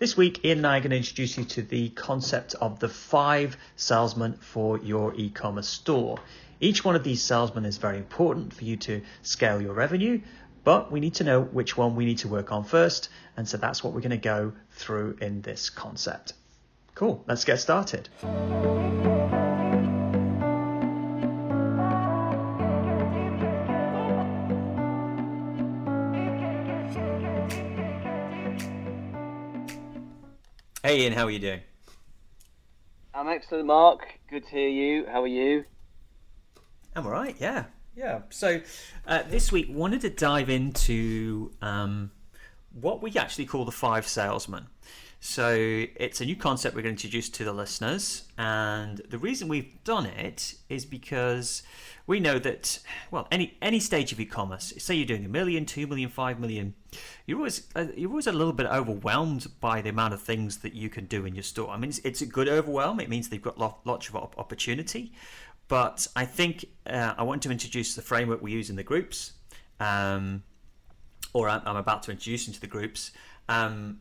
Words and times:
This 0.00 0.16
week, 0.16 0.46
Ian 0.46 0.60
and 0.60 0.66
I 0.66 0.78
are 0.78 0.80
going 0.80 0.92
to 0.92 0.96
introduce 0.96 1.36
you 1.36 1.44
to 1.44 1.60
the 1.60 1.90
concept 1.90 2.54
of 2.54 2.78
the 2.80 2.88
five 2.88 3.58
salesmen 3.76 4.32
for 4.40 4.78
your 4.78 5.14
e 5.14 5.28
commerce 5.28 5.68
store. 5.68 6.18
Each 6.58 6.82
one 6.82 6.96
of 6.96 7.04
these 7.04 7.22
salesmen 7.22 7.66
is 7.66 7.76
very 7.76 7.98
important 7.98 8.54
for 8.54 8.64
you 8.64 8.78
to 8.78 9.02
scale 9.20 9.60
your 9.60 9.74
revenue, 9.74 10.22
but 10.64 10.90
we 10.90 11.00
need 11.00 11.16
to 11.16 11.24
know 11.24 11.42
which 11.42 11.76
one 11.76 11.96
we 11.96 12.06
need 12.06 12.16
to 12.20 12.28
work 12.28 12.50
on 12.50 12.64
first. 12.64 13.10
And 13.36 13.46
so 13.46 13.58
that's 13.58 13.84
what 13.84 13.92
we're 13.92 14.00
going 14.00 14.12
to 14.12 14.16
go 14.16 14.54
through 14.70 15.18
in 15.20 15.42
this 15.42 15.68
concept. 15.68 16.32
Cool, 16.94 17.22
let's 17.26 17.44
get 17.44 17.60
started. 17.60 18.08
Hey 30.82 31.02
Ian, 31.02 31.12
how 31.12 31.26
are 31.26 31.30
you 31.30 31.38
doing? 31.38 31.60
I'm 33.12 33.28
excellent, 33.28 33.66
Mark. 33.66 34.18
Good 34.30 34.44
to 34.44 34.48
hear 34.48 34.70
you. 34.70 35.04
How 35.04 35.22
are 35.22 35.26
you? 35.26 35.66
I'm 36.96 37.04
all 37.04 37.12
right. 37.12 37.36
Yeah, 37.38 37.64
yeah. 37.94 38.20
So 38.30 38.62
uh, 39.06 39.24
this 39.28 39.52
week, 39.52 39.66
wanted 39.68 40.00
to 40.00 40.08
dive 40.08 40.48
into 40.48 41.52
um, 41.60 42.12
what 42.72 43.02
we 43.02 43.14
actually 43.18 43.44
call 43.44 43.66
the 43.66 43.72
five 43.72 44.08
salesmen. 44.08 44.68
So 45.20 45.54
it's 45.54 46.22
a 46.22 46.24
new 46.24 46.34
concept 46.34 46.74
we're 46.74 46.80
going 46.80 46.96
to 46.96 47.04
introduce 47.04 47.28
to 47.28 47.44
the 47.44 47.52
listeners, 47.52 48.26
and 48.38 49.02
the 49.10 49.18
reason 49.18 49.48
we've 49.48 49.84
done 49.84 50.06
it 50.06 50.54
is 50.70 50.86
because 50.86 51.62
we 52.10 52.18
know 52.18 52.40
that 52.40 52.80
well, 53.12 53.28
any 53.30 53.56
any 53.62 53.78
stage 53.78 54.10
of 54.10 54.18
e-commerce, 54.18 54.74
say 54.78 54.96
you're 54.96 55.06
doing 55.06 55.24
a 55.24 55.28
million, 55.28 55.64
two 55.64 55.86
million, 55.86 56.08
five 56.10 56.40
million, 56.40 56.74
you're 57.24 57.38
always 57.38 57.68
uh, 57.76 57.86
you're 57.96 58.10
always 58.10 58.26
a 58.26 58.32
little 58.32 58.52
bit 58.52 58.66
overwhelmed 58.66 59.46
by 59.60 59.80
the 59.80 59.90
amount 59.90 60.12
of 60.12 60.20
things 60.20 60.58
that 60.58 60.74
you 60.74 60.90
can 60.90 61.04
do 61.06 61.24
in 61.24 61.36
your 61.36 61.44
store. 61.44 61.70
I 61.70 61.76
mean, 61.76 61.90
it's, 61.90 62.00
it's 62.00 62.20
a 62.20 62.26
good 62.26 62.48
overwhelm. 62.48 62.98
It 62.98 63.08
means 63.08 63.28
they've 63.28 63.40
got 63.40 63.58
lots 63.58 64.08
of 64.08 64.16
opportunity, 64.16 65.12
but 65.68 66.08
I 66.16 66.24
think 66.24 66.64
uh, 66.84 67.14
I 67.16 67.22
want 67.22 67.42
to 67.42 67.50
introduce 67.52 67.94
the 67.94 68.02
framework 68.02 68.42
we 68.42 68.50
use 68.50 68.70
in 68.70 68.76
the 68.76 68.82
groups, 68.82 69.34
um, 69.78 70.42
or 71.32 71.48
I'm, 71.48 71.62
I'm, 71.64 71.76
about 71.76 72.02
to 72.04 72.10
introduce 72.10 72.48
into 72.48 72.60
the 72.60 72.66
groups. 72.66 73.12
Um, 73.48 74.00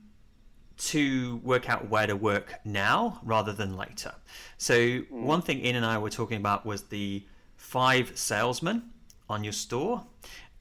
to 0.77 1.41
work 1.43 1.69
out 1.69 1.89
where 1.89 2.07
to 2.07 2.15
work 2.15 2.53
now 2.63 3.19
rather 3.21 3.51
than 3.51 3.75
later. 3.75 4.13
So, 4.57 4.75
mm. 4.75 5.11
one 5.11 5.41
thing 5.41 5.59
Ian 5.65 5.75
and 5.75 5.85
I 5.85 5.97
were 5.97 6.09
talking 6.09 6.37
about 6.37 6.65
was 6.65 6.83
the 6.83 7.25
five 7.59 8.17
salesmen 8.17 8.89
on 9.29 9.43
your 9.43 9.53
store. 9.53 10.05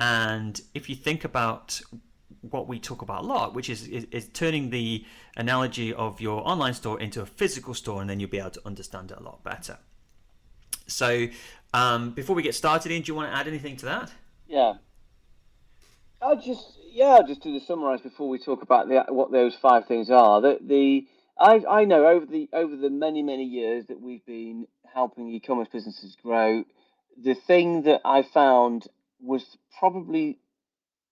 And 0.01 0.61
if 0.75 0.91
you 0.91 0.95
think 0.95 1.25
about 1.25 1.81
what 2.43 2.69
we 2.69 2.79
talk 2.79 3.03
about 3.03 3.23
a 3.23 3.27
lot, 3.27 3.55
which 3.55 3.71
is, 3.71 3.87
is, 3.89 4.07
is, 4.11 4.29
turning 4.29 4.71
the 4.71 5.05
analogy 5.37 5.93
of 5.95 6.21
your 6.21 6.47
online 6.47 6.75
store 6.75 7.01
into 7.01 7.23
a 7.23 7.27
physical 7.27 7.75
store, 7.75 8.01
and 8.01 8.11
then 8.11 8.21
you'll 8.21 8.31
be 8.31 8.39
able 8.39 8.51
to 8.51 8.63
understand 8.67 9.11
it 9.11 9.19
a 9.19 9.23
lot 9.23 9.43
better. 9.43 9.79
So, 10.87 11.29
um, 11.75 12.11
before 12.11 12.37
we 12.37 12.43
get 12.43 12.55
started, 12.55 12.93
Ian, 12.93 13.03
do 13.03 13.11
you 13.11 13.15
want 13.15 13.33
to 13.33 13.37
add 13.37 13.49
anything 13.49 13.77
to 13.79 13.87
that? 13.87 14.13
Yeah. 14.47 14.75
I'll 16.23 16.41
just 16.41 16.79
yeah, 16.93 17.21
just 17.27 17.43
do 17.43 17.53
the 17.53 17.65
summarise 17.65 18.01
before 18.01 18.29
we 18.29 18.39
talk 18.39 18.63
about 18.63 18.89
the, 18.89 19.05
what 19.09 19.31
those 19.31 19.55
five 19.55 19.87
things 19.87 20.11
are. 20.11 20.41
The, 20.41 20.59
the 20.61 21.07
I, 21.39 21.63
I 21.69 21.85
know 21.85 22.07
over 22.07 22.27
the 22.27 22.49
over 22.53 22.77
the 22.77 22.91
many 22.91 23.23
many 23.23 23.45
years 23.45 23.87
that 23.87 24.01
we've 24.01 24.25
been 24.27 24.67
helping 24.93 25.29
e-commerce 25.31 25.69
businesses 25.73 26.17
grow, 26.23 26.65
the 27.23 27.35
thing 27.35 27.83
that 27.83 28.01
I 28.05 28.23
found 28.23 28.87
was 29.21 29.45
probably 29.79 30.39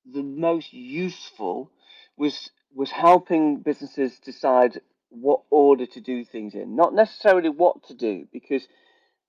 the 0.04 0.22
most 0.22 0.72
useful 0.72 1.70
was 2.16 2.50
was 2.74 2.90
helping 2.90 3.60
businesses 3.62 4.18
decide 4.18 4.80
what 5.08 5.40
order 5.50 5.86
to 5.86 6.00
do 6.00 6.24
things 6.24 6.54
in, 6.54 6.76
not 6.76 6.94
necessarily 6.94 7.48
what 7.48 7.82
to 7.84 7.94
do, 7.94 8.28
because 8.32 8.66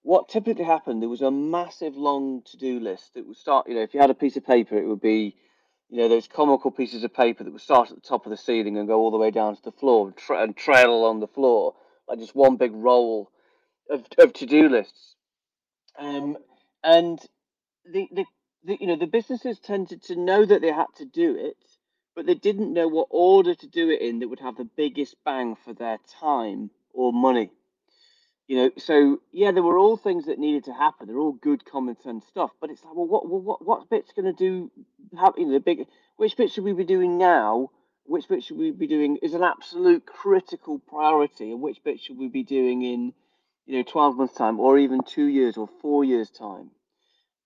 what 0.02 0.28
typically 0.30 0.66
happened 0.66 1.02
there 1.02 1.10
was 1.10 1.22
a 1.22 1.32
massive 1.32 1.96
long 1.96 2.42
to-do 2.46 2.80
list 2.80 3.14
that 3.14 3.26
would 3.26 3.38
start. 3.38 3.68
You 3.68 3.76
know, 3.76 3.82
if 3.82 3.94
you 3.94 4.00
had 4.00 4.10
a 4.10 4.16
piece 4.16 4.38
of 4.38 4.46
paper, 4.46 4.78
it 4.78 4.88
would 4.88 5.02
be 5.02 5.36
you 5.90 5.98
know, 5.98 6.10
those 6.10 6.28
comical 6.28 6.72
pieces 6.72 7.04
of 7.04 7.14
paper 7.14 7.44
that 7.44 7.52
would 7.52 7.62
start 7.62 7.90
at 7.90 7.96
the 7.96 8.08
top 8.08 8.26
of 8.26 8.30
the 8.30 8.38
ceiling 8.38 8.78
and 8.78 8.88
go 8.88 9.00
all 9.00 9.12
the 9.12 9.18
way 9.18 9.32
down 9.32 9.56
to 9.56 9.62
the 9.64 9.72
floor 9.72 10.08
and, 10.08 10.18
tra- 10.18 10.44
and 10.44 10.56
trail 10.56 10.94
along 10.94 11.20
the 11.20 11.28
floor, 11.28 11.76
like 12.08 12.20
just 12.20 12.36
one 12.36 12.58
big 12.58 12.72
roll 12.74 13.32
of, 13.90 14.04
of 14.18 14.34
to-do 14.34 14.68
lists. 14.68 15.16
Um, 15.98 16.38
and 16.88 17.20
the, 17.92 18.08
the, 18.14 18.26
the, 18.66 18.78
you 18.80 18.88
know, 18.88 18.98
the 18.98 19.08
businesses 19.08 19.60
tended 19.60 20.04
to 20.04 20.16
know 20.16 20.46
that 20.46 20.62
they 20.62 20.72
had 20.72 20.88
to 20.98 21.06
do 21.06 21.36
it, 21.38 21.58
but 22.16 22.26
they 22.26 22.36
didn't 22.36 22.74
know 22.74 22.88
what 22.88 23.08
order 23.12 23.56
to 23.56 23.68
do 23.68 23.90
it 23.90 24.02
in 24.02 24.20
that 24.20 24.30
would 24.30 24.40
have 24.40 24.58
the 24.58 24.70
biggest 24.78 25.16
bang 25.26 25.58
for 25.66 25.74
their 25.74 26.00
time 26.22 26.72
or 26.94 27.14
money 27.14 27.52
you 28.48 28.58
know, 28.58 28.72
so 28.78 29.20
yeah, 29.32 29.52
there 29.52 29.64
were 29.64 29.78
all 29.78 29.98
things 29.98 30.26
that 30.28 30.40
needed 30.40 30.66
to 30.66 30.74
happen. 30.74 31.08
They're 31.08 31.20
all 31.20 31.34
good 31.34 31.66
common 31.66 31.98
sense 32.02 32.26
stuff, 32.28 32.52
but 32.62 32.70
it's 32.70 32.84
like, 32.84 32.96
well, 32.96 33.08
what, 33.08 33.30
well, 33.30 33.42
what, 33.42 33.66
what 33.66 33.90
bit's 33.90 34.14
going 34.14 34.34
to 34.34 34.34
do? 34.34 34.72
Have, 35.20 35.34
you 35.38 35.48
know, 35.48 35.54
the 35.54 35.60
big, 35.60 35.88
which 36.16 36.38
bit 36.38 36.52
should 36.52 36.64
we 36.64 36.74
be 36.74 36.86
doing 36.86 37.18
now? 37.18 37.72
Which 38.06 38.30
bit 38.30 38.44
should 38.44 38.58
we 38.58 38.72
be 38.72 38.88
doing 38.88 39.18
is 39.22 39.34
an 39.34 39.44
absolute 39.44 40.06
critical 40.06 40.80
priority, 40.80 41.52
and 41.52 41.62
which 41.62 41.84
bit 41.84 42.00
should 42.00 42.18
we 42.18 42.30
be 42.30 42.44
doing 42.44 42.82
in, 42.84 43.14
you 43.66 43.78
know, 43.78 43.84
twelve 43.84 44.16
months 44.16 44.36
time, 44.36 44.62
or 44.62 44.78
even 44.80 45.02
two 45.04 45.26
years 45.26 45.58
or 45.58 45.68
four 45.82 46.06
years 46.06 46.30
time? 46.30 46.72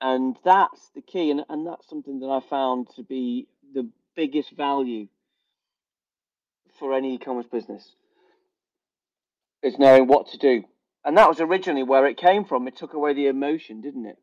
And 0.02 0.36
that's 0.44 0.90
the 0.96 1.02
key, 1.02 1.30
and 1.30 1.44
and 1.48 1.66
that's 1.66 1.88
something 1.88 2.20
that 2.22 2.28
I 2.28 2.40
found 2.50 2.88
to 2.96 3.04
be 3.04 3.48
the 3.74 3.88
biggest 4.16 4.52
value 4.58 5.08
for 6.80 6.94
any 6.94 7.16
e-commerce 7.16 7.46
business 7.46 7.92
is 9.62 9.78
knowing 9.78 10.08
what 10.08 10.28
to 10.30 10.38
do 10.38 10.64
and 11.04 11.18
that 11.18 11.28
was 11.28 11.40
originally 11.40 11.84
where 11.84 12.06
it 12.06 12.18
came 12.18 12.46
from. 12.46 12.68
It 12.68 12.76
took 12.76 12.94
away 12.94 13.14
the 13.14 13.28
emotion, 13.28 13.82
didn't 13.82 14.06
it? 14.06 14.18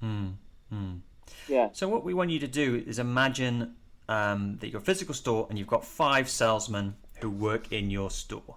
Hmm. 0.00 0.28
Mm. 0.72 1.00
Yeah. 1.48 1.68
So 1.72 1.88
what 1.88 2.04
we 2.04 2.14
want 2.14 2.30
you 2.30 2.38
to 2.40 2.48
do 2.48 2.82
is 2.86 2.98
imagine 2.98 3.74
um, 4.08 4.58
that 4.60 4.68
you're 4.68 4.80
a 4.80 4.84
physical 4.84 5.14
store 5.14 5.46
and 5.48 5.58
you've 5.58 5.68
got 5.68 5.84
five 5.84 6.28
salesmen 6.28 6.96
who 7.20 7.30
work 7.30 7.72
in 7.72 7.90
your 7.90 8.10
store. 8.10 8.56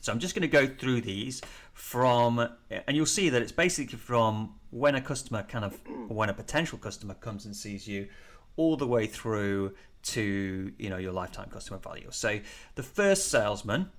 So 0.00 0.12
I'm 0.12 0.18
just 0.18 0.34
going 0.34 0.42
to 0.42 0.48
go 0.48 0.66
through 0.66 1.02
these 1.02 1.40
from, 1.72 2.48
and 2.70 2.96
you'll 2.96 3.06
see 3.06 3.28
that 3.28 3.42
it's 3.42 3.52
basically 3.52 3.98
from 3.98 4.54
when 4.70 4.94
a 4.94 5.00
customer 5.00 5.42
kind 5.42 5.64
of, 5.64 5.80
when 6.08 6.28
a 6.28 6.34
potential 6.34 6.78
customer 6.78 7.14
comes 7.14 7.44
and 7.44 7.54
sees 7.54 7.86
you, 7.86 8.08
all 8.56 8.76
the 8.76 8.86
way 8.86 9.06
through 9.06 9.74
to 10.02 10.72
you 10.78 10.90
know 10.90 10.96
your 10.96 11.12
lifetime 11.12 11.48
customer 11.50 11.78
value. 11.78 12.08
So 12.10 12.40
the 12.74 12.82
first 12.82 13.28
salesman 13.28 13.90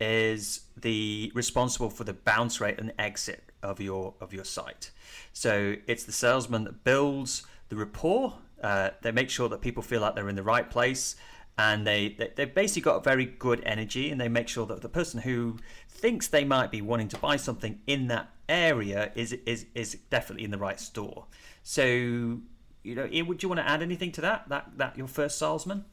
is 0.00 0.60
the 0.76 1.30
responsible 1.34 1.90
for 1.90 2.04
the 2.04 2.12
bounce 2.12 2.60
rate 2.60 2.78
and 2.78 2.92
exit 2.98 3.42
of 3.62 3.80
your 3.80 4.14
of 4.20 4.32
your 4.32 4.44
site. 4.44 4.90
So 5.32 5.76
it's 5.86 6.04
the 6.04 6.12
salesman 6.12 6.64
that 6.64 6.84
builds 6.84 7.44
the 7.68 7.76
rapport. 7.76 8.34
Uh, 8.62 8.90
they 9.02 9.12
make 9.12 9.30
sure 9.30 9.48
that 9.48 9.60
people 9.60 9.82
feel 9.82 10.00
like 10.00 10.14
they're 10.14 10.28
in 10.28 10.36
the 10.36 10.42
right 10.42 10.68
place, 10.68 11.16
and 11.58 11.86
they, 11.86 12.14
they 12.18 12.32
they've 12.36 12.54
basically 12.54 12.82
got 12.82 12.96
a 12.96 13.00
very 13.00 13.26
good 13.26 13.62
energy, 13.64 14.10
and 14.10 14.20
they 14.20 14.28
make 14.28 14.48
sure 14.48 14.66
that 14.66 14.80
the 14.80 14.88
person 14.88 15.20
who 15.20 15.58
thinks 15.88 16.28
they 16.28 16.44
might 16.44 16.70
be 16.70 16.80
wanting 16.80 17.08
to 17.08 17.18
buy 17.18 17.36
something 17.36 17.80
in 17.86 18.08
that 18.08 18.30
area 18.48 19.12
is 19.14 19.32
is 19.46 19.66
is 19.74 19.96
definitely 20.10 20.44
in 20.44 20.50
the 20.50 20.58
right 20.58 20.80
store. 20.80 21.26
So 21.62 21.84
you 22.82 22.94
know, 22.94 23.08
would 23.24 23.42
you 23.42 23.48
want 23.48 23.60
to 23.60 23.68
add 23.68 23.82
anything 23.82 24.12
to 24.12 24.20
that? 24.22 24.48
That 24.48 24.72
that 24.76 24.96
your 24.96 25.08
first 25.08 25.38
salesman? 25.38 25.84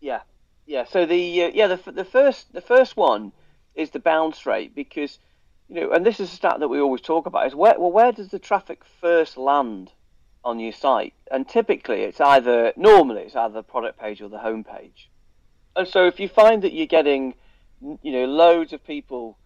Yeah, 0.00 0.20
yeah. 0.66 0.84
So 0.84 1.06
the 1.06 1.44
uh, 1.44 1.50
yeah 1.52 1.66
the 1.66 1.92
the 1.92 2.04
first 2.04 2.52
the 2.52 2.60
first 2.60 2.96
one 2.96 3.32
is 3.74 3.90
the 3.90 3.98
bounce 3.98 4.46
rate 4.46 4.74
because 4.74 5.18
you 5.68 5.80
know, 5.80 5.90
and 5.92 6.04
this 6.04 6.20
is 6.20 6.32
a 6.32 6.36
stat 6.36 6.60
that 6.60 6.68
we 6.68 6.80
always 6.80 7.00
talk 7.00 7.26
about 7.26 7.46
is 7.46 7.54
where 7.54 7.78
well 7.78 7.92
where 7.92 8.12
does 8.12 8.28
the 8.28 8.38
traffic 8.38 8.84
first 8.84 9.36
land 9.36 9.92
on 10.44 10.58
your 10.58 10.72
site? 10.72 11.14
And 11.30 11.48
typically 11.48 12.02
it's 12.02 12.20
either 12.20 12.72
normally 12.76 13.22
it's 13.22 13.36
either 13.36 13.54
the 13.54 13.62
product 13.62 13.98
page 13.98 14.20
or 14.20 14.28
the 14.28 14.38
home 14.38 14.64
page. 14.64 15.10
And 15.76 15.86
so 15.86 16.06
if 16.06 16.18
you 16.20 16.28
find 16.28 16.62
that 16.62 16.72
you're 16.72 16.86
getting 16.86 17.34
you 17.80 18.12
know 18.12 18.26
loads 18.26 18.72
of 18.72 18.84
people 18.84 19.38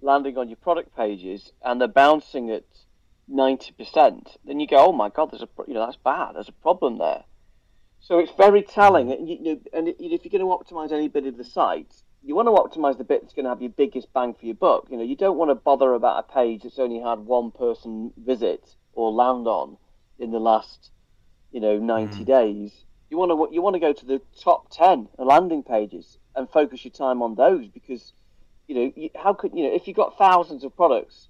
landing 0.00 0.38
on 0.38 0.48
your 0.48 0.56
product 0.56 0.96
pages 0.96 1.52
and 1.62 1.80
they're 1.80 1.88
bouncing 1.88 2.50
at 2.50 2.64
90%, 3.30 4.36
then 4.46 4.60
you 4.60 4.66
go, 4.66 4.86
oh 4.86 4.92
my 4.92 5.08
god, 5.08 5.30
there's 5.30 5.42
a 5.42 5.48
you 5.66 5.74
know 5.74 5.84
that's 5.84 5.96
bad. 5.96 6.34
There's 6.34 6.48
a 6.48 6.52
problem 6.52 6.98
there. 6.98 7.24
So 8.00 8.18
it's 8.18 8.32
very 8.36 8.62
telling. 8.62 9.08
Mm. 9.08 9.18
And, 9.18 9.28
you 9.28 9.42
know, 9.42 9.60
and 9.72 9.88
if 9.88 10.24
you're 10.24 10.30
going 10.30 10.40
to 10.40 10.74
optimize 10.74 10.92
any 10.92 11.08
bit 11.08 11.26
of 11.26 11.36
the 11.36 11.44
site, 11.44 11.92
you 12.22 12.34
want 12.34 12.46
to 12.46 12.52
optimize 12.52 12.98
the 12.98 13.04
bit 13.04 13.22
that's 13.22 13.34
going 13.34 13.44
to 13.44 13.50
have 13.50 13.62
your 13.62 13.70
biggest 13.70 14.12
bang 14.12 14.34
for 14.34 14.46
your 14.46 14.54
buck. 14.54 14.86
You 14.90 14.96
know, 14.96 15.02
you 15.02 15.16
don't 15.16 15.36
want 15.36 15.50
to 15.50 15.54
bother 15.54 15.94
about 15.94 16.24
a 16.28 16.32
page 16.32 16.62
that's 16.62 16.78
only 16.78 17.00
had 17.00 17.18
one 17.20 17.50
person 17.50 18.12
visit 18.16 18.74
or 18.92 19.12
land 19.12 19.46
on 19.46 19.76
in 20.18 20.30
the 20.30 20.38
last, 20.38 20.90
you 21.52 21.60
know, 21.60 21.78
90 21.78 22.18
mm. 22.18 22.26
days. 22.26 22.72
You 23.10 23.16
want 23.16 23.30
to 23.30 23.54
you 23.54 23.62
want 23.62 23.74
to 23.74 23.80
go 23.80 23.92
to 23.92 24.06
the 24.06 24.20
top 24.38 24.70
10 24.70 25.08
landing 25.18 25.62
pages 25.62 26.18
and 26.36 26.48
focus 26.48 26.84
your 26.84 26.92
time 26.92 27.22
on 27.22 27.34
those 27.36 27.66
because, 27.68 28.12
you 28.66 28.74
know, 28.74 29.08
how 29.22 29.32
could 29.32 29.52
you 29.54 29.64
know 29.64 29.74
if 29.74 29.88
you've 29.88 29.96
got 29.96 30.18
thousands 30.18 30.62
of 30.62 30.76
products, 30.76 31.28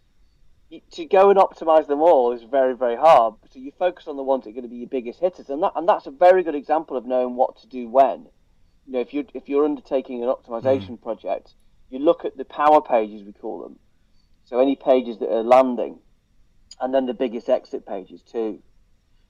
to 0.93 1.05
go 1.05 1.31
and 1.31 1.39
optimize 1.39 1.87
them 1.87 2.01
all 2.01 2.33
is 2.33 2.43
very 2.43 2.75
very 2.75 2.97
hard. 2.97 3.35
So 3.53 3.61
you 3.61 3.73
focus 3.79 4.09
on 4.09 4.17
the 4.17 4.25
ones 4.25 4.45
that 4.45 4.51
are 4.51 4.55
going 4.55 4.65
to 4.65 4.69
be 4.69 4.77
your 4.77 4.89
biggest 4.89 5.21
hitters, 5.21 5.51
and 5.51 5.63
that 5.63 5.73
and 5.77 5.89
that's 5.89 6.07
a 6.07 6.11
very 6.11 6.43
good 6.43 6.57
example 6.57 6.97
of 6.97 7.07
knowing 7.07 7.37
what 7.37 7.61
to 7.61 7.69
do 7.69 7.89
when 7.89 8.27
you 8.89 8.95
know, 8.95 9.01
if 9.01 9.13
you 9.13 9.27
if 9.35 9.49
you're 9.49 9.67
undertaking 9.67 10.23
an 10.23 10.31
optimization 10.31 10.99
mm. 10.99 11.03
project, 11.03 11.53
you 11.91 11.99
look 11.99 12.25
at 12.25 12.39
the 12.39 12.45
power 12.45 12.81
pages 12.81 13.23
we 13.23 13.33
call 13.33 13.63
them. 13.63 13.79
So 14.47 14.61
any 14.61 14.77
pages 14.77 15.19
that 15.19 15.31
are 15.31 15.43
landing, 15.43 15.99
and 16.81 16.95
then 16.95 17.05
the 17.05 17.13
biggest 17.13 17.51
exit 17.51 17.87
pages 17.87 18.23
too. 18.23 18.63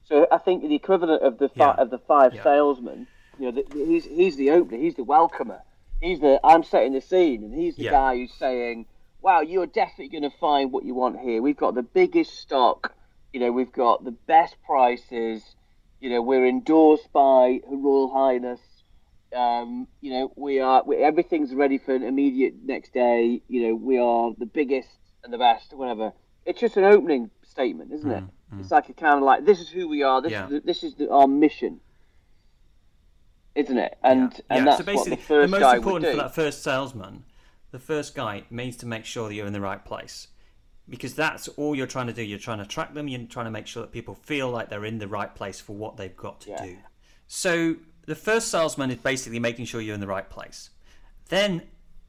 So 0.08 0.26
I 0.32 0.38
think 0.38 0.62
the 0.62 0.74
equivalent 0.74 1.22
of 1.22 1.38
the 1.38 1.50
yeah. 1.54 1.74
of 1.76 1.90
the 1.90 1.98
five 1.98 2.34
yeah. 2.34 2.42
salesmen, 2.42 3.06
you 3.38 3.52
know, 3.52 3.62
the, 3.62 3.84
he's 3.84 4.04
he's 4.04 4.36
the 4.36 4.50
opener, 4.50 4.78
he's 4.78 4.94
the 4.94 5.04
welcomer, 5.04 5.60
he's 6.00 6.20
the 6.20 6.40
I'm 6.42 6.62
setting 6.64 6.94
the 6.94 7.00
scene, 7.00 7.44
and 7.44 7.54
he's 7.54 7.76
the 7.76 7.84
yeah. 7.84 7.90
guy 7.90 8.16
who's 8.16 8.32
saying, 8.32 8.86
"Wow, 9.20 9.42
you're 9.42 9.66
definitely 9.66 10.08
going 10.08 10.30
to 10.30 10.36
find 10.38 10.72
what 10.72 10.84
you 10.84 10.94
want 10.94 11.20
here. 11.20 11.42
We've 11.42 11.56
got 11.56 11.74
the 11.74 11.82
biggest 11.82 12.38
stock, 12.38 12.94
you 13.34 13.40
know, 13.40 13.52
we've 13.52 13.72
got 13.72 14.04
the 14.04 14.12
best 14.12 14.56
prices." 14.64 15.42
You 16.00 16.10
know, 16.10 16.22
we're 16.22 16.46
endorsed 16.46 17.12
by 17.12 17.58
Her 17.68 17.76
Royal 17.76 18.08
Highness 18.08 18.60
um, 19.34 19.88
you 20.00 20.12
know, 20.12 20.32
we 20.36 20.60
are 20.60 20.82
we, 20.86 20.96
everything's 20.96 21.52
ready 21.54 21.78
for 21.78 21.94
an 21.94 22.02
immediate 22.02 22.54
next 22.64 22.94
day. 22.94 23.42
You 23.48 23.68
know, 23.68 23.74
we 23.74 23.98
are 23.98 24.32
the 24.38 24.46
biggest 24.46 24.88
and 25.24 25.32
the 25.32 25.38
best, 25.38 25.74
whatever. 25.74 26.12
It's 26.46 26.60
just 26.60 26.76
an 26.76 26.84
opening 26.84 27.30
statement, 27.42 27.92
isn't 27.92 28.10
it? 28.10 28.24
Mm, 28.54 28.60
It's 28.60 28.70
like 28.70 28.88
a 28.88 28.92
kind 28.92 29.18
of 29.18 29.22
like 29.22 29.44
this 29.44 29.60
is 29.60 29.68
who 29.68 29.88
we 29.88 30.02
are. 30.02 30.22
This 30.22 30.32
yeah. 30.32 30.44
is 30.44 30.50
the, 30.50 30.60
this 30.60 30.82
is 30.82 30.94
the, 30.94 31.10
our 31.10 31.28
mission, 31.28 31.80
isn't 33.54 33.78
it? 33.78 33.98
And 34.02 34.32
yeah. 34.32 34.40
and 34.50 34.58
yeah. 34.58 34.64
that's 34.64 34.78
so 34.78 34.84
basically, 34.84 35.10
what 35.10 35.18
the 35.18 35.24
first 35.26 35.50
the 35.50 35.60
most 35.60 35.76
important 35.76 36.10
for 36.10 36.16
that 36.16 36.34
first 36.34 36.62
salesman, 36.62 37.24
the 37.70 37.78
first 37.78 38.14
guy 38.14 38.44
needs 38.50 38.76
to 38.78 38.86
make 38.86 39.04
sure 39.04 39.28
that 39.28 39.34
you're 39.34 39.46
in 39.46 39.52
the 39.52 39.60
right 39.60 39.84
place. 39.84 40.28
Because 40.88 41.14
that's 41.14 41.48
all 41.48 41.74
you're 41.74 41.86
trying 41.86 42.06
to 42.06 42.14
do. 42.14 42.22
You're 42.22 42.38
trying 42.38 42.58
to 42.60 42.66
track 42.66 42.94
them. 42.94 43.08
You're 43.08 43.26
trying 43.26 43.44
to 43.44 43.50
make 43.50 43.66
sure 43.66 43.82
that 43.82 43.92
people 43.92 44.14
feel 44.14 44.48
like 44.48 44.70
they're 44.70 44.86
in 44.86 44.98
the 44.98 45.06
right 45.06 45.34
place 45.34 45.60
for 45.60 45.76
what 45.76 45.98
they've 45.98 46.16
got 46.16 46.40
to 46.42 46.56
do. 46.56 46.78
So 47.26 47.76
the 48.06 48.14
first 48.14 48.48
salesman 48.48 48.90
is 48.90 48.96
basically 48.96 49.38
making 49.38 49.66
sure 49.66 49.82
you're 49.82 49.94
in 49.94 50.00
the 50.00 50.06
right 50.06 50.30
place. 50.30 50.70
Then 51.28 51.64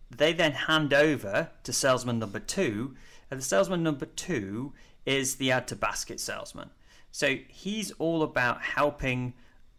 they 0.10 0.32
then 0.32 0.54
hand 0.54 0.94
over 0.94 1.50
to 1.64 1.74
salesman 1.74 2.20
number 2.20 2.40
two, 2.40 2.96
and 3.30 3.42
the 3.42 3.44
salesman 3.44 3.84
number 3.84 4.06
two 4.06 4.72
is 5.10 5.36
the 5.36 5.52
add 5.52 5.68
to 5.68 5.76
basket 5.76 6.20
salesman. 6.20 6.70
So 7.12 7.38
he's 7.48 7.90
all 7.94 8.22
about 8.22 8.62
helping 8.62 9.34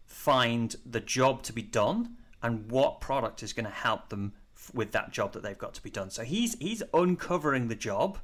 find 0.05 0.75
the 0.85 0.99
job 0.99 1.41
to 1.43 1.53
be 1.53 1.61
done 1.61 2.17
and 2.43 2.69
what 2.69 2.99
product 2.99 3.41
is 3.41 3.53
going 3.53 3.65
to 3.65 3.71
help 3.71 4.09
them 4.09 4.33
with 4.73 4.91
that 4.91 5.11
job 5.11 5.31
that 5.31 5.41
they've 5.41 5.57
got 5.57 5.73
to 5.75 5.81
be 5.81 5.89
done. 5.89 6.09
So 6.09 6.23
he's 6.23 6.55
he's 6.59 6.83
uncovering 6.93 7.69
the 7.69 7.75
job 7.75 8.19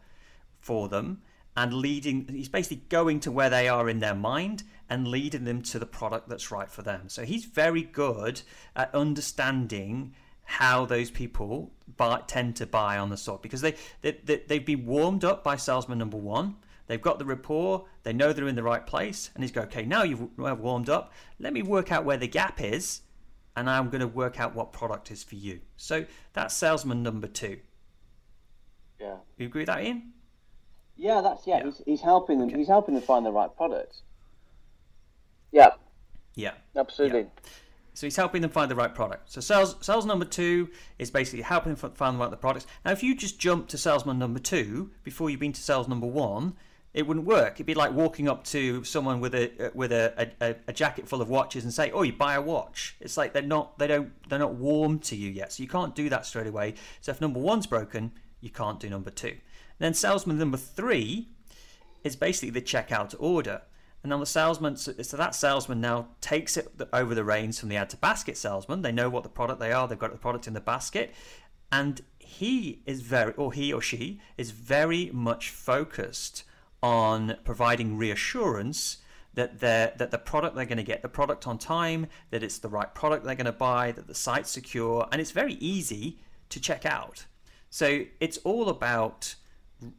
for 0.60 0.90
them 0.90 1.22
and 1.56 1.74
leading 1.74 2.28
he's 2.28 2.50
basically 2.50 2.84
going 2.90 3.22
to 3.22 3.32
where 3.32 3.50
they 3.50 3.70
are 3.70 3.88
in 3.88 4.00
their 4.00 4.14
mind 4.14 4.64
and 4.90 5.08
leading 5.08 5.46
them 5.46 5.62
to 5.62 5.80
the 5.80 5.86
product 5.86 6.28
that's 6.28 6.52
right 6.52 6.70
for 6.70 6.82
them. 6.82 7.08
So 7.08 7.24
he's 7.24 7.46
very 7.46 7.84
good 7.84 8.42
at 8.76 8.94
understanding 8.94 10.14
how 10.44 10.86
those 10.86 11.10
people 11.10 11.72
buy, 11.96 12.22
tend 12.28 12.58
to 12.58 12.66
buy 12.66 12.98
on 12.98 13.10
the 13.10 13.18
sort 13.18 13.42
because 13.42 13.62
they, 13.62 13.76
they, 14.02 14.18
they 14.26 14.44
they've 14.46 14.66
been 14.66 14.86
warmed 14.86 15.24
up 15.24 15.42
by 15.44 15.56
salesman 15.56 16.00
number 16.00 16.18
one. 16.18 16.58
They've 16.88 17.02
got 17.02 17.20
the 17.20 17.26
rapport. 17.26 17.86
They 18.04 18.14
know 18.14 18.34
they're 18.34 18.48
in 18.48 18.56
the 18.56 18.64
right 18.64 18.86
place, 18.86 19.30
and 19.36 19.44
he's 19.44 19.52
go, 19.52 19.62
okay, 19.62 19.86
now 19.86 20.04
you've 20.04 20.38
warmed 20.38 20.90
up. 20.90 21.12
Let 21.40 21.54
me 21.54 21.62
work 21.62 21.92
out 21.92 22.06
where 22.06 22.18
the 22.18 22.28
gap 22.28 22.62
is, 22.62 23.02
and 23.56 23.70
I'm 23.70 23.90
going 23.90 24.02
to 24.02 24.08
work 24.08 24.40
out 24.40 24.56
what 24.56 24.72
product 24.72 25.12
is 25.12 25.24
for 25.24 25.36
you. 25.36 25.60
So 25.76 26.06
that's 26.34 26.56
salesman 26.56 27.04
number 27.04 27.28
two. 27.28 27.60
Yeah. 29.00 29.18
You 29.38 29.48
agree 29.48 29.62
with 29.62 29.68
that, 29.68 29.84
Ian? 29.84 30.14
Yeah, 30.96 31.22
that's 31.22 31.46
yeah. 31.46 31.58
yeah. 31.58 31.66
He's, 31.66 31.82
he's 31.86 32.02
helping 32.02 32.40
them. 32.40 32.48
Okay. 32.50 32.58
He's 32.58 32.68
helping 32.68 32.96
them 32.96 33.04
find 33.04 33.26
the 33.26 33.32
right 33.32 33.56
product. 33.56 33.98
Yeah. 35.52 35.72
Yeah. 36.36 36.54
Absolutely. 36.76 37.22
Yeah. 37.22 37.50
So 37.94 38.06
he's 38.06 38.16
helping 38.16 38.44
them 38.44 38.52
find 38.52 38.70
the 38.70 38.76
right 38.76 38.94
product. 38.94 39.32
So 39.32 39.42
sales 39.42 39.76
sales 39.82 40.06
number 40.06 40.26
two 40.26 40.70
is 41.00 41.10
basically 41.10 41.42
helping 41.42 41.74
them 41.74 41.92
find 41.94 42.16
the 42.16 42.24
right 42.24 42.40
products. 42.40 42.68
Now, 42.86 42.92
if 42.92 43.02
you 43.02 43.16
just 43.16 43.40
jump 43.40 43.68
to 43.70 43.78
salesman 43.78 44.20
number 44.20 44.40
two 44.40 44.92
before 45.04 45.32
you've 45.32 45.40
been 45.40 45.54
to 45.54 45.62
sales 45.62 45.88
number 45.88 46.06
one, 46.06 46.56
it 46.98 47.06
wouldn't 47.06 47.28
work. 47.28 47.54
It'd 47.54 47.68
be 47.68 47.76
like 47.76 47.94
walking 47.94 48.28
up 48.28 48.44
to 48.46 48.84
someone 48.84 49.20
with 49.20 49.36
a 49.36 49.68
uh, 49.68 49.70
with 49.76 49.92
a, 49.92 50.32
a, 50.42 50.56
a, 50.68 50.74
jacket 50.74 51.08
full 51.08 51.22
of 51.22 51.30
watches 51.30 51.64
and 51.64 51.72
say, 51.72 51.92
"Oh, 51.92 52.02
you 52.02 52.12
buy 52.12 52.34
a 52.34 52.42
watch." 52.42 52.96
It's 53.00 53.16
like 53.16 53.34
they're 53.34 53.44
not 53.44 53.78
they 53.78 53.86
don't 53.86 54.12
they're 54.28 54.40
not 54.40 54.56
warm 54.56 54.98
to 55.02 55.16
you 55.16 55.30
yet, 55.30 55.54
so 55.54 55.62
you 55.62 55.70
can't 55.70 55.94
do 55.94 56.10
that 56.10 56.26
straight 56.26 56.48
away. 56.48 56.74
So 57.02 57.12
if 57.12 57.22
number 57.22 57.40
one's 57.40 57.68
broken, 57.68 58.14
you 58.42 58.50
can't 58.50 58.80
do 58.80 58.90
number 58.90 59.12
two. 59.12 59.28
And 59.28 59.38
then 59.80 59.94
salesman 59.94 60.40
number 60.40 60.58
three 60.58 61.30
is 62.04 62.16
basically 62.16 62.50
the 62.50 62.64
checkout 62.64 63.14
order. 63.20 63.62
And 64.02 64.10
now 64.10 64.18
the 64.18 64.26
salesman, 64.26 64.76
so 64.76 64.92
that 64.92 65.36
salesman 65.36 65.80
now 65.80 66.08
takes 66.20 66.58
it 66.58 66.68
over 66.94 67.14
the 67.14 67.24
reins 67.24 67.60
from 67.60 67.70
the 67.70 67.76
add 67.76 67.92
to 67.92 67.98
basket 67.98 68.38
salesman. 68.38 68.82
They 68.82 68.92
know 68.92 69.10
what 69.10 69.22
the 69.22 69.30
product 69.30 69.60
they 69.60 69.72
are. 69.72 69.88
They've 69.88 70.00
got 70.00 70.12
the 70.12 70.18
product 70.18 70.48
in 70.48 70.54
the 70.54 70.62
basket, 70.62 71.14
and 71.72 72.02
he 72.18 72.82
is 72.88 73.02
very, 73.02 73.34
or 73.34 73.54
he 73.54 73.72
or 73.72 73.82
she 73.82 74.20
is 74.36 74.50
very 74.50 75.12
much 75.14 75.52
focused 75.52 76.44
on 76.82 77.38
providing 77.44 77.98
reassurance 77.98 78.98
that 79.34 79.60
they 79.60 79.92
that 79.98 80.12
the 80.12 80.18
product 80.18 80.56
they're 80.56 80.66
going 80.66 80.78
to 80.78 80.84
get 80.84 81.02
the 81.02 81.10
product 81.10 81.48
on 81.48 81.58
time, 81.58 82.08
that 82.32 82.44
it's 82.44 82.58
the 82.58 82.70
right 82.70 82.94
product 82.96 83.24
they're 83.24 83.36
going 83.36 83.46
to 83.46 83.52
buy, 83.52 83.92
that 83.92 84.08
the 84.08 84.16
site's 84.16 84.50
secure, 84.50 85.08
and 85.12 85.22
it's 85.22 85.32
very 85.32 85.54
easy 85.56 86.20
to 86.50 86.60
check 86.60 86.86
out. 86.86 87.26
So 87.70 88.06
it's 88.20 88.38
all 88.40 88.70
about 88.70 89.36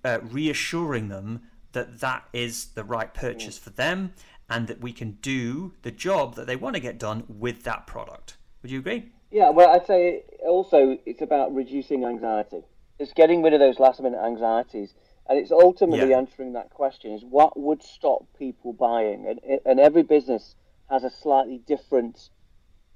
uh, 0.05 0.19
reassuring 0.23 1.09
them 1.09 1.43
that 1.73 2.01
that 2.01 2.25
is 2.33 2.67
the 2.75 2.85
right 2.85 3.13
purchase 3.13 3.59
for 3.59 3.71
them 3.71 4.13
and 4.51 4.67
that 4.67 4.81
we 4.81 4.93
can 4.93 5.19
do 5.23 5.75
the 5.83 5.91
job 5.91 6.35
that 6.35 6.47
they 6.47 6.57
want 6.57 6.75
to 6.75 6.81
get 6.81 6.99
done 6.99 7.25
with 7.29 7.63
that 7.65 7.87
product. 7.87 8.37
Would 8.63 8.71
you 8.71 8.79
agree? 8.79 9.13
Yeah, 9.31 9.51
well, 9.51 9.71
I'd 9.71 9.87
say 9.87 10.25
also 10.47 10.99
it's 11.05 11.21
about 11.21 11.55
reducing 11.55 12.05
anxiety. 12.05 12.63
It's 12.99 13.13
getting 13.13 13.43
rid 13.43 13.53
of 13.53 13.61
those 13.61 13.79
last 13.79 14.01
minute 14.01 14.19
anxieties. 14.25 14.95
And 15.29 15.39
it's 15.39 15.51
ultimately 15.51 16.11
yeah. 16.11 16.19
answering 16.19 16.55
that 16.55 16.71
question 16.71 17.13
is 17.13 17.23
what 17.23 17.59
would 17.59 17.83
stop 17.83 18.25
people 18.39 18.73
buying? 18.73 19.27
And, 19.29 19.61
and 19.67 19.79
every 19.79 20.03
business 20.03 20.55
has 20.91 21.05
a 21.05 21.11
slightly 21.11 21.59
different 21.67 22.31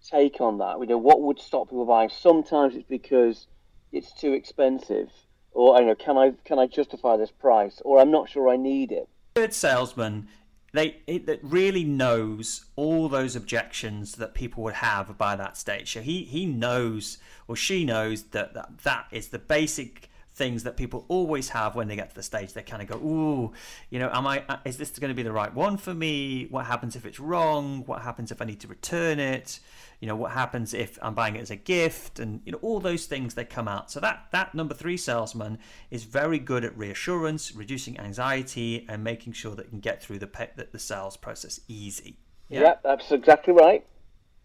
take 0.09 0.41
on 0.41 0.59
that. 0.59 0.81
We 0.81 0.87
know 0.87 0.99
what 0.99 1.21
would 1.21 1.41
stop 1.41 1.69
people 1.69 1.85
buying. 1.85 2.09
Sometimes 2.09 2.75
it's 2.75 2.89
because 2.89 3.47
it's 3.93 4.13
too 4.13 4.33
expensive 4.33 5.11
or 5.55 5.77
I 5.77 5.79
don't 5.79 5.89
know, 5.89 5.95
can 5.95 6.17
I 6.17 6.33
can 6.45 6.59
I 6.59 6.67
justify 6.67 7.17
this 7.17 7.31
price, 7.31 7.81
or 7.85 8.01
I'm 8.01 8.11
not 8.11 8.29
sure 8.29 8.49
I 8.49 8.57
need 8.57 8.93
it. 8.93 9.09
Good 9.35 9.55
salesman, 9.55 10.29
they 10.73 11.03
it, 11.07 11.27
that 11.27 11.41
really 11.43 11.85
knows 11.85 12.65
all 12.77 13.09
those 13.09 13.37
objections 13.37 14.17
that 14.17 14.35
people 14.35 14.63
would 14.65 14.75
have 14.75 15.17
by 15.19 15.37
that 15.37 15.57
stage. 15.57 15.93
So 15.93 16.01
he 16.01 16.25
he 16.25 16.47
knows 16.47 17.19
or 17.49 17.57
she 17.57 17.85
knows 17.85 18.25
that 18.25 18.55
that, 18.55 18.79
that 18.79 19.07
is 19.11 19.29
the 19.29 19.39
basic 19.39 20.09
things 20.35 20.63
that 20.65 20.77
people 20.77 21.05
always 21.09 21.51
have 21.51 21.75
when 21.75 21.89
they 21.89 21.97
get 21.97 22.09
to 22.11 22.15
the 22.15 22.23
stage. 22.23 22.53
They 22.53 22.63
kind 22.63 22.83
of 22.83 22.89
go, 22.89 22.97
"Ooh, 23.07 23.53
you 23.91 23.99
know, 23.99 24.11
am 24.13 24.27
I? 24.27 24.45
Uh, 24.49 24.57
is 24.65 24.79
this 24.79 24.91
going 24.91 25.11
to 25.11 25.15
be 25.15 25.23
the 25.23 25.33
right 25.33 25.53
one 25.55 25.77
for 25.77 25.95
me? 25.95 26.47
What 26.51 26.67
happens 26.67 26.97
if 26.97 27.05
it's 27.05 27.21
wrong? 27.21 27.85
What 27.87 28.03
happens 28.03 28.31
if 28.31 28.41
I 28.41 28.45
need 28.45 28.61
to 28.61 28.69
return 28.69 29.19
it? 29.19 29.61
You 30.01 30.09
know, 30.09 30.17
what 30.17 30.33
happens 30.33 30.75
if 30.75 30.99
I'm 31.01 31.15
buying 31.15 31.37
it 31.37 31.43
as 31.43 31.51
a 31.51 31.57
gift? 31.57 32.19
And 32.19 32.41
you 32.45 32.53
know, 32.53 32.59
all 32.63 32.81
those 32.81 33.07
things 33.07 33.35
that 33.35 33.51
come 33.51 33.69
out. 33.69 33.91
So 33.91 34.01
that 34.01 34.27
that 34.33 34.55
number 34.55 34.75
three 34.75 34.97
salesman 34.97 35.59
is 35.91 36.05
very 36.05 36.39
good 36.39 36.65
at 36.65 36.77
reassurance, 36.77 37.55
reducing 37.55 37.99
anxiety, 38.01 38.87
and 38.89 39.05
making 39.05 39.35
sure 39.35 39.55
that 39.55 39.67
you 39.67 39.71
can 39.71 39.81
get 39.81 40.03
through 40.03 40.19
the 40.19 40.27
pe- 40.27 40.51
the 40.71 40.79
sales 40.79 41.17
process 41.17 41.61
easy. 41.69 42.19
Yeah, 42.49 42.61
yeah 42.61 42.75
that's 42.83 43.13
exactly 43.13 43.53
right. 43.53 43.87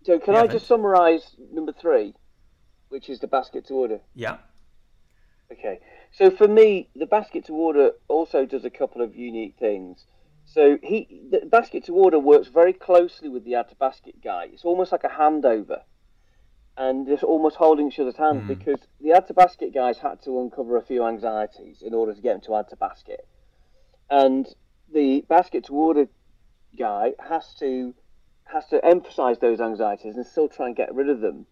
So 0.05 0.19
can 0.19 0.35
yeah, 0.35 0.41
I 0.43 0.47
just 0.47 0.67
summarise 0.67 1.35
number 1.51 1.73
three, 1.73 2.13
which 2.89 3.09
is 3.09 3.19
the 3.19 3.27
basket 3.27 3.67
to 3.67 3.73
order? 3.73 3.99
Yeah. 4.15 4.37
Okay. 5.51 5.79
So 6.11 6.29
for 6.31 6.47
me, 6.47 6.89
the 6.95 7.05
basket 7.05 7.45
to 7.45 7.53
order 7.53 7.91
also 8.07 8.45
does 8.45 8.65
a 8.65 8.69
couple 8.69 9.01
of 9.01 9.15
unique 9.15 9.55
things. 9.59 10.05
So 10.45 10.77
he, 10.81 11.07
the 11.29 11.45
basket 11.45 11.85
to 11.85 11.93
order 11.93 12.19
works 12.19 12.47
very 12.47 12.73
closely 12.73 13.27
with 13.27 13.43
the 13.43 13.55
add 13.55 13.69
to 13.69 13.75
basket 13.75 14.23
guy. 14.23 14.47
It's 14.51 14.63
almost 14.63 14.91
like 14.91 15.03
a 15.03 15.09
handover, 15.09 15.81
and 16.77 17.07
it's 17.09 17.23
almost 17.23 17.57
holding 17.57 17.89
each 17.89 17.99
other's 17.99 18.15
hands 18.15 18.43
mm. 18.43 18.47
because 18.47 18.79
the 19.01 19.11
add 19.11 19.27
to 19.27 19.33
basket 19.33 19.73
guys 19.73 19.97
had 19.97 20.21
to 20.23 20.39
uncover 20.39 20.77
a 20.77 20.81
few 20.81 21.05
anxieties 21.05 21.81
in 21.81 21.93
order 21.93 22.13
to 22.13 22.21
get 22.21 22.33
them 22.33 22.41
to 22.41 22.55
add 22.55 22.69
to 22.69 22.77
basket, 22.77 23.27
and 24.09 24.47
the 24.93 25.25
basket 25.27 25.65
to 25.65 25.73
order 25.73 26.07
guy 26.77 27.11
has 27.19 27.53
to 27.55 27.93
has 28.45 28.65
to 28.67 28.83
emphasize 28.85 29.39
those 29.39 29.59
anxieties 29.59 30.15
and 30.15 30.25
still 30.25 30.47
try 30.47 30.67
and 30.67 30.75
get 30.77 30.93
rid 30.95 31.09
of 31.09 31.19
them 31.19 31.45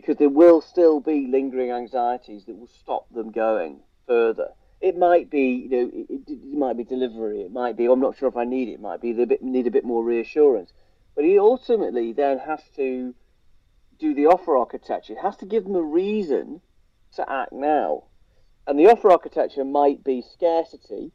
because 0.00 0.16
there 0.16 0.28
will 0.28 0.60
still 0.60 1.00
be 1.00 1.26
lingering 1.26 1.72
anxieties 1.72 2.44
that 2.44 2.56
will 2.56 2.68
stop 2.68 3.12
them 3.12 3.32
going 3.32 3.80
further. 4.06 4.46
It 4.80 4.96
might 4.96 5.28
be, 5.28 5.68
you 5.68 5.68
know, 5.68 5.90
it, 5.92 6.20
it 6.28 6.44
might 6.56 6.76
be 6.76 6.84
delivery. 6.84 7.40
It 7.40 7.50
might 7.50 7.76
be, 7.76 7.86
I'm 7.86 7.98
not 7.98 8.16
sure 8.16 8.28
if 8.28 8.36
I 8.36 8.44
need 8.44 8.68
it. 8.68 8.74
It 8.74 8.80
might 8.80 9.00
be 9.00 9.12
they 9.12 9.26
need 9.40 9.66
a 9.66 9.72
bit 9.72 9.84
more 9.84 10.04
reassurance. 10.04 10.72
But 11.16 11.24
he 11.24 11.36
ultimately 11.36 12.12
then 12.12 12.38
has 12.38 12.62
to 12.76 13.12
do 13.98 14.14
the 14.14 14.26
offer 14.26 14.56
architecture. 14.56 15.14
It 15.14 15.22
has 15.22 15.36
to 15.38 15.46
give 15.46 15.64
them 15.64 15.74
a 15.74 15.82
reason 15.82 16.60
to 17.16 17.28
act 17.28 17.52
now. 17.52 18.04
And 18.68 18.78
the 18.78 18.86
offer 18.86 19.10
architecture 19.10 19.64
might 19.64 20.04
be 20.04 20.22
scarcity 20.22 21.10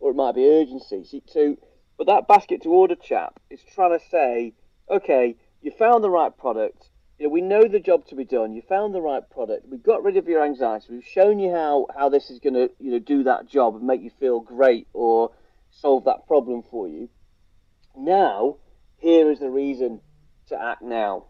or 0.00 0.10
it 0.10 0.16
might 0.16 0.34
be 0.34 0.44
urgency. 0.44 1.22
So, 1.28 1.56
but 1.96 2.08
that 2.08 2.26
basket 2.26 2.62
to 2.62 2.70
order 2.70 2.96
chap 2.96 3.38
is 3.48 3.60
trying 3.74 3.96
to 3.96 4.04
say, 4.10 4.54
okay, 4.90 5.36
you 5.62 5.70
found 5.70 6.02
the 6.02 6.10
right 6.10 6.36
product 6.36 6.88
you 7.18 7.26
know, 7.26 7.32
we 7.32 7.40
know 7.40 7.66
the 7.66 7.80
job 7.80 8.06
to 8.06 8.14
be 8.14 8.24
done. 8.24 8.54
You 8.54 8.62
found 8.62 8.94
the 8.94 9.00
right 9.00 9.28
product. 9.28 9.66
We've 9.68 9.82
got 9.82 10.04
rid 10.04 10.16
of 10.16 10.28
your 10.28 10.44
anxiety. 10.44 10.86
We've 10.90 11.04
shown 11.04 11.38
you 11.40 11.50
how, 11.50 11.86
how 11.96 12.08
this 12.08 12.30
is 12.30 12.38
going 12.38 12.54
to 12.54 12.70
you 12.78 12.92
know 12.92 12.98
do 12.98 13.24
that 13.24 13.48
job 13.48 13.74
and 13.74 13.84
make 13.84 14.02
you 14.02 14.10
feel 14.20 14.40
great 14.40 14.86
or 14.92 15.32
solve 15.70 16.04
that 16.04 16.26
problem 16.26 16.62
for 16.70 16.88
you. 16.88 17.08
Now, 17.96 18.56
here 18.98 19.30
is 19.30 19.40
the 19.40 19.50
reason 19.50 20.00
to 20.48 20.60
act 20.60 20.82
now, 20.82 21.24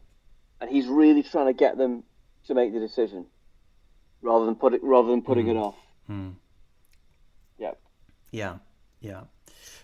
and 0.60 0.70
he's 0.70 0.86
really 0.86 1.22
trying 1.22 1.46
to 1.46 1.54
get 1.54 1.78
them 1.78 2.04
to 2.46 2.54
make 2.54 2.72
the 2.72 2.80
decision 2.80 3.26
rather 4.20 4.44
than 4.44 4.56
put 4.56 4.74
it 4.74 4.82
rather 4.82 5.08
than 5.08 5.22
putting 5.22 5.46
mm. 5.46 5.50
it 5.52 5.56
off. 5.56 5.76
Mm. 6.10 6.34
Yeah. 7.58 7.72
Yeah. 8.30 8.56
Yeah. 9.00 9.22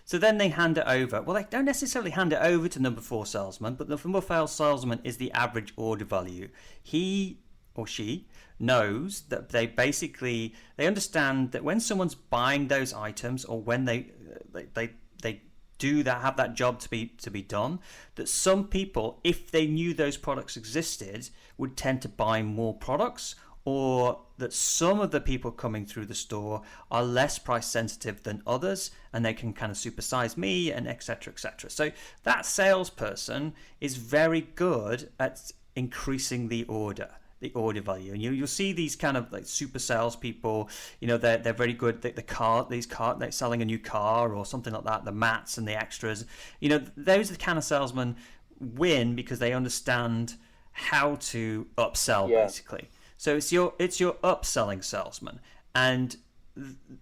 So 0.04 0.18
then 0.18 0.38
they 0.38 0.48
hand 0.48 0.78
it 0.78 0.84
over. 0.86 1.22
Well, 1.22 1.34
they 1.34 1.46
don't 1.48 1.64
necessarily 1.64 2.10
hand 2.10 2.32
it 2.32 2.40
over 2.40 2.68
to 2.68 2.80
number 2.80 3.00
four 3.00 3.24
salesman, 3.26 3.74
but 3.74 3.88
the 3.88 3.96
number 3.96 4.20
four 4.20 4.48
salesman 4.48 5.00
is 5.02 5.16
the 5.16 5.32
average 5.32 5.72
order 5.76 6.04
value. 6.04 6.48
He 6.82 7.40
or 7.74 7.86
she 7.86 8.28
knows 8.58 9.22
that 9.28 9.50
they 9.50 9.66
basically 9.66 10.54
they 10.76 10.86
understand 10.86 11.52
that 11.52 11.64
when 11.64 11.80
someone's 11.80 12.14
buying 12.14 12.68
those 12.68 12.92
items 12.92 13.44
or 13.44 13.60
when 13.60 13.84
they 13.84 14.10
they 14.52 14.66
they, 14.74 14.90
they 15.22 15.42
do 15.78 16.02
that 16.04 16.20
have 16.20 16.36
that 16.36 16.54
job 16.54 16.78
to 16.78 16.88
be 16.88 17.06
to 17.20 17.30
be 17.30 17.42
done 17.42 17.80
that 18.14 18.28
some 18.28 18.68
people 18.68 19.20
if 19.24 19.50
they 19.50 19.66
knew 19.66 19.92
those 19.92 20.16
products 20.16 20.56
existed 20.56 21.28
would 21.58 21.76
tend 21.76 22.00
to 22.00 22.08
buy 22.08 22.42
more 22.42 22.74
products 22.74 23.34
or 23.64 24.20
that 24.36 24.52
some 24.52 25.00
of 25.00 25.10
the 25.10 25.20
people 25.20 25.50
coming 25.50 25.86
through 25.86 26.04
the 26.06 26.14
store 26.14 26.62
are 26.90 27.02
less 27.02 27.38
price 27.38 27.66
sensitive 27.66 28.22
than 28.22 28.42
others 28.46 28.90
and 29.12 29.24
they 29.24 29.32
can 29.32 29.52
kind 29.52 29.72
of 29.72 29.78
supersize 29.78 30.36
me 30.36 30.70
and 30.70 30.86
etc 30.86 31.32
etc 31.32 31.70
so 31.70 31.90
that 32.24 32.44
salesperson 32.44 33.54
is 33.80 33.96
very 33.96 34.42
good 34.54 35.10
at 35.18 35.52
increasing 35.76 36.48
the 36.48 36.64
order 36.64 37.10
the 37.44 37.52
order 37.52 37.82
value. 37.82 38.12
And 38.12 38.22
you, 38.22 38.30
you'll 38.30 38.46
see 38.46 38.72
these 38.72 38.96
kind 38.96 39.16
of 39.18 39.30
like 39.30 39.44
super 39.46 39.78
salespeople 39.78 40.70
you 41.00 41.06
know 41.06 41.18
they're, 41.18 41.36
they're 41.36 41.52
very 41.52 41.74
good 41.74 42.00
the, 42.00 42.10
the 42.10 42.22
car 42.22 42.66
these 42.68 42.86
car 42.86 43.16
they're 43.16 43.30
selling 43.30 43.60
a 43.60 43.64
new 43.64 43.78
car 43.78 44.34
or 44.34 44.46
something 44.46 44.72
like 44.72 44.84
that 44.84 45.04
the 45.04 45.12
mats 45.12 45.58
and 45.58 45.68
the 45.68 45.78
extras. 45.78 46.24
You 46.60 46.70
know 46.70 46.82
those 46.96 47.30
are 47.30 47.34
the 47.34 47.38
kind 47.38 47.58
of 47.58 47.64
salesmen 47.64 48.16
win 48.58 49.14
because 49.14 49.38
they 49.40 49.52
understand 49.52 50.34
how 50.72 51.16
to 51.16 51.66
upsell 51.76 52.30
yeah. 52.30 52.44
basically 52.44 52.88
so 53.16 53.36
it's 53.36 53.52
your 53.52 53.74
it's 53.78 54.00
your 54.00 54.14
upselling 54.14 54.82
salesman, 54.84 55.40
and 55.74 56.16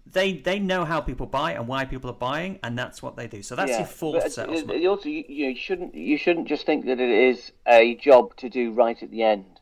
they 0.05 0.33
they 0.33 0.59
know 0.59 0.85
how 0.85 0.99
people 0.99 1.25
buy 1.25 1.51
and 1.51 1.67
why 1.67 1.85
people 1.85 2.09
are 2.09 2.13
buying, 2.13 2.59
and 2.63 2.77
that's 2.77 3.03
what 3.03 3.15
they 3.15 3.27
do. 3.27 3.43
So 3.43 3.55
that's 3.55 3.71
yeah, 3.71 3.79
your 3.79 3.87
fourth 3.87 4.31
salesman. 4.31 4.81
You 4.81 4.89
also, 4.89 5.09
you, 5.09 5.23
you 5.27 5.55
shouldn't 5.55 5.93
you 5.93 6.17
shouldn't 6.17 6.47
just 6.47 6.65
think 6.65 6.85
that 6.85 6.99
it 6.99 7.09
is 7.09 7.51
a 7.67 7.95
job 7.95 8.35
to 8.37 8.49
do 8.49 8.71
right 8.71 9.01
at 9.01 9.11
the 9.11 9.23
end. 9.23 9.59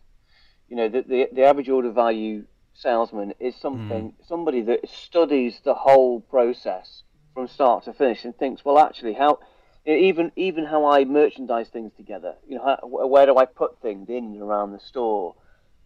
You 0.70 0.78
know, 0.78 0.90
the 0.90 1.02
the, 1.02 1.30
the 1.34 1.44
average 1.44 1.70
order 1.70 1.92
value 1.92 2.46
salesman 2.74 3.34
is 3.40 3.56
something 3.56 4.12
mm. 4.12 4.28
somebody 4.28 4.62
that 4.62 4.90
studies 4.90 5.60
the 5.64 5.74
whole 5.74 6.22
process 6.22 7.04
from 7.34 7.48
start 7.48 7.86
to 7.86 7.94
finish 7.94 8.24
and 8.24 8.36
thinks, 8.38 8.64
well, 8.64 8.80
actually, 8.80 9.14
how 9.14 9.40
even 9.86 10.32
even 10.36 10.66
how 10.66 10.86
I 10.86 11.06
merchandise 11.06 11.70
things 11.70 11.92
together. 11.98 12.36
You 12.48 12.58
know, 12.58 12.64
how, 12.64 12.88
where 12.88 13.26
do 13.26 13.38
I 13.38 13.46
put 13.46 13.82
things 13.82 14.10
in 14.10 14.26
and 14.26 14.42
around 14.42 14.72
the 14.72 14.80
store? 14.80 15.36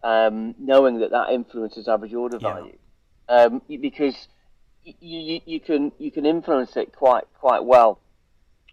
Um, 0.06 0.54
knowing 0.58 1.00
that 1.00 1.10
that 1.10 1.30
influences 1.30 1.88
average 1.88 2.14
order 2.14 2.38
value, 2.38 2.78
yeah. 3.28 3.34
um, 3.34 3.60
because 3.68 4.28
you, 4.84 4.94
you, 5.00 5.40
you 5.44 5.60
can 5.60 5.90
you 5.98 6.12
can 6.12 6.24
influence 6.24 6.76
it 6.76 6.94
quite 6.94 7.24
quite 7.40 7.64
well 7.64 7.98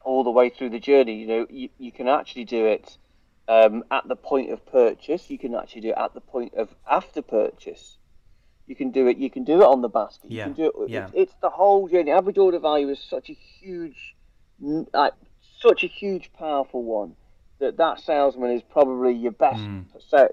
all 0.04 0.24
the 0.24 0.30
way 0.30 0.50
through 0.50 0.70
the 0.70 0.80
journey. 0.80 1.16
You 1.16 1.28
know, 1.28 1.48
you, 1.50 1.70
you 1.80 1.92
can 1.92 2.08
actually 2.08 2.46
do 2.46 2.68
it 2.68 2.98
um, 3.48 3.84
at 3.90 4.08
the 4.08 4.16
point 4.16 4.52
of 4.52 4.64
purchase. 4.68 5.32
You 5.32 5.40
can 5.40 5.56
actually 5.56 5.82
do 5.82 5.90
it 5.90 5.98
at 5.98 6.14
the 6.14 6.22
point 6.22 6.54
of 6.54 6.70
after 6.88 7.24
purchase. 7.24 7.98
You 8.68 8.76
can 8.76 8.92
do 8.92 9.08
it. 9.08 9.18
You 9.18 9.32
can 9.32 9.44
do 9.44 9.62
it 9.64 9.66
on 9.66 9.82
the 9.82 9.90
basket. 9.90 10.30
Yeah. 10.30 10.48
You 10.50 10.54
can 10.54 10.64
do 10.64 10.72
it. 10.84 10.90
Yeah. 10.90 11.06
It's, 11.06 11.14
it's 11.16 11.34
the 11.42 11.50
whole 11.50 11.88
journey. 11.88 12.12
Average 12.12 12.38
order 12.38 12.60
value 12.60 12.90
is 12.90 13.00
such 13.00 13.32
a 13.32 13.34
huge, 13.34 14.16
like 14.62 15.14
such 15.60 15.84
a 15.84 15.88
huge, 15.88 16.32
powerful 16.38 16.84
one 16.84 17.16
that 17.64 17.78
that 17.78 18.00
salesman 18.00 18.52
is 18.52 18.62
probably 18.62 19.14
your 19.14 19.32
best 19.32 19.60
mm. 19.60 19.86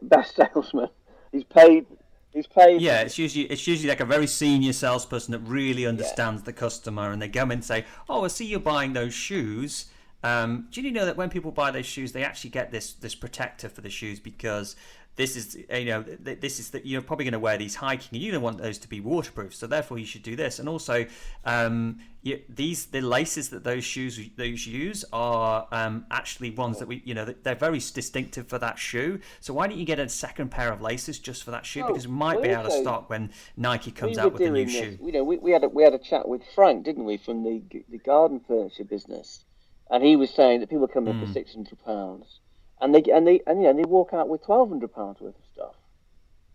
best 0.02 0.36
salesman. 0.54 0.88
He's 1.32 1.44
paid. 1.44 1.86
He's 2.32 2.46
paid. 2.46 2.80
Yeah, 2.80 3.00
it's 3.00 3.18
usually 3.18 3.46
it's 3.46 3.66
usually 3.66 3.88
like 3.88 4.00
a 4.00 4.04
very 4.04 4.26
senior 4.26 4.72
salesperson 4.72 5.32
that 5.32 5.40
really 5.40 5.86
understands 5.86 6.42
yeah. 6.42 6.46
the 6.46 6.52
customer, 6.52 7.10
and 7.10 7.22
they 7.22 7.28
come 7.28 7.50
in 7.50 7.58
and 7.58 7.64
say, 7.64 7.84
"Oh, 8.08 8.24
I 8.24 8.28
see 8.28 8.46
you're 8.46 8.60
buying 8.60 8.92
those 8.92 9.14
shoes." 9.14 9.86
Um, 10.22 10.68
do 10.70 10.82
you 10.82 10.90
know 10.90 11.06
that 11.06 11.16
when 11.16 11.30
people 11.30 11.50
buy 11.50 11.70
those 11.70 11.86
shoes, 11.86 12.12
they 12.12 12.24
actually 12.24 12.50
get 12.50 12.70
this 12.70 12.92
this 12.92 13.14
protector 13.14 13.68
for 13.68 13.80
the 13.80 13.90
shoes 13.90 14.20
because 14.20 14.76
this 15.16 15.36
is 15.36 15.56
you 15.70 15.84
know 15.84 16.02
this 16.02 16.58
is 16.58 16.70
that 16.70 16.86
you're 16.86 17.02
probably 17.02 17.24
going 17.24 17.32
to 17.32 17.38
wear 17.38 17.58
these 17.58 17.74
hiking 17.74 18.08
and 18.12 18.22
you 18.22 18.32
don't 18.32 18.42
want 18.42 18.58
those 18.58 18.78
to 18.78 18.88
be 18.88 19.00
waterproof 19.00 19.54
so 19.54 19.66
therefore 19.66 19.98
you 19.98 20.06
should 20.06 20.22
do 20.22 20.36
this 20.36 20.58
and 20.58 20.68
also 20.68 21.04
um, 21.44 21.98
you, 22.22 22.40
these 22.48 22.86
the 22.86 23.00
laces 23.00 23.50
that 23.50 23.64
those 23.64 23.84
shoes 23.84 24.18
those 24.36 24.66
use 24.66 25.04
are 25.12 25.66
um, 25.72 26.06
actually 26.10 26.50
ones 26.50 26.78
that 26.78 26.88
we 26.88 27.02
you 27.04 27.14
know 27.14 27.24
they're 27.24 27.54
very 27.54 27.78
distinctive 27.78 28.48
for 28.48 28.58
that 28.58 28.78
shoe 28.78 29.20
so 29.40 29.52
why 29.52 29.66
don't 29.66 29.78
you 29.78 29.84
get 29.84 29.98
a 29.98 30.08
second 30.08 30.50
pair 30.50 30.72
of 30.72 30.80
laces 30.80 31.18
just 31.18 31.44
for 31.44 31.50
that 31.50 31.66
shoe 31.66 31.84
because 31.86 32.06
we 32.06 32.14
might 32.14 32.42
be 32.42 32.50
out 32.50 32.64
of 32.64 32.72
stock 32.72 33.10
when 33.10 33.30
Nike 33.56 33.90
comes 33.90 34.16
we 34.16 34.22
out 34.22 34.32
with 34.32 34.42
a 34.42 34.50
new 34.50 34.64
this. 34.64 34.74
shoe 34.74 34.98
you 35.02 35.12
know 35.12 35.24
we, 35.24 35.36
we 35.38 35.50
had 35.50 35.64
a, 35.64 35.68
we 35.68 35.82
had 35.82 35.94
a 35.94 35.98
chat 35.98 36.26
with 36.26 36.42
Frank 36.54 36.84
didn't 36.84 37.04
we 37.04 37.16
from 37.16 37.42
the 37.42 37.62
the 37.90 37.98
garden 37.98 38.40
furniture 38.46 38.84
business 38.84 39.44
and 39.90 40.04
he 40.04 40.16
was 40.16 40.30
saying 40.30 40.60
that 40.60 40.70
people 40.70 40.86
come 40.86 41.08
in 41.08 41.16
mm. 41.16 41.20
for 41.20 41.26
hmm. 41.26 41.32
six 41.32 41.52
hundred 41.52 41.84
pounds 41.84 42.40
and 42.80 42.94
they 42.94 43.02
and 43.12 43.26
they 43.26 43.40
and 43.46 43.62
you 43.62 43.68
know 43.68 43.74
they 43.74 43.84
walk 43.84 44.12
out 44.12 44.28
with 44.28 44.44
twelve 44.44 44.68
hundred 44.68 44.94
pounds 44.94 45.20
worth 45.20 45.36
of 45.36 45.44
stuff, 45.52 45.74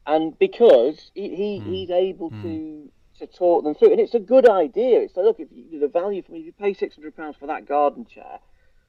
and 0.05 0.38
because 0.39 1.12
he, 1.13 1.36
he 1.36 1.60
mm. 1.60 1.65
he's 1.67 1.89
able 1.89 2.32
mm. 2.32 2.41
to 2.41 2.91
to 3.20 3.27
talk 3.27 3.63
them 3.63 3.75
through, 3.75 3.91
and 3.91 4.00
it's 4.00 4.15
a 4.15 4.20
good 4.20 4.50
idea. 4.50 5.00
It's 5.01 5.15
like 5.15 5.25
look, 5.25 5.39
if 5.39 5.48
you, 5.51 5.79
the 5.79 5.88
value 5.88 6.22
for 6.22 6.32
me, 6.32 6.39
if 6.39 6.46
you 6.46 6.51
pay 6.53 6.74
six 6.74 6.96
hundred 6.96 7.15
pounds 7.15 7.36
for 7.39 7.48
that 7.48 7.67
garden 7.67 8.05
chair, 8.05 8.39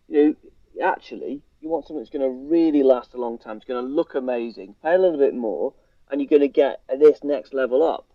you 0.08 0.36
know, 0.78 0.86
actually 0.86 1.42
you 1.60 1.68
want 1.68 1.86
something 1.86 2.02
that's 2.02 2.10
going 2.10 2.22
to 2.22 2.50
really 2.50 2.82
last 2.82 3.14
a 3.14 3.18
long 3.18 3.38
time. 3.38 3.56
It's 3.56 3.66
going 3.66 3.84
to 3.84 3.90
look 3.90 4.14
amazing. 4.14 4.74
Pay 4.82 4.94
a 4.94 4.98
little 4.98 5.18
bit 5.18 5.34
more, 5.34 5.74
and 6.10 6.20
you're 6.20 6.28
going 6.28 6.42
to 6.42 6.48
get 6.48 6.82
this 6.88 7.22
next 7.22 7.52
level 7.54 7.82
up. 7.82 8.06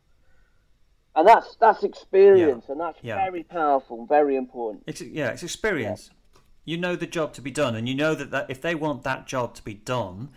And 1.15 1.27
that's 1.27 1.55
that's 1.57 1.83
experience, 1.83 2.65
yeah. 2.67 2.71
and 2.71 2.81
that's 2.81 2.99
yeah. 3.01 3.15
very 3.15 3.43
powerful, 3.43 3.99
and 3.99 4.07
very 4.07 4.35
important. 4.35 4.83
It's 4.87 5.01
yeah, 5.01 5.29
it's 5.29 5.43
experience. 5.43 6.09
Yeah 6.11 6.17
you 6.65 6.77
know 6.77 6.95
the 6.95 7.07
job 7.07 7.33
to 7.33 7.41
be 7.41 7.51
done, 7.51 7.75
and 7.75 7.87
you 7.87 7.95
know 7.95 8.15
that, 8.15 8.31
that 8.31 8.49
if 8.49 8.61
they 8.61 8.75
want 8.75 9.03
that 9.03 9.27
job 9.27 9.55
to 9.55 9.63
be 9.63 9.73
done, 9.73 10.29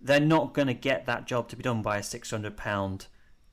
they're 0.00 0.20
not 0.20 0.54
going 0.54 0.68
to 0.68 0.74
get 0.74 1.06
that 1.06 1.26
job 1.26 1.48
to 1.48 1.56
be 1.56 1.62
done 1.62 1.82
by 1.82 1.98
a 1.98 2.02
six 2.02 2.30
hundred 2.30 2.56
pound 2.56 3.06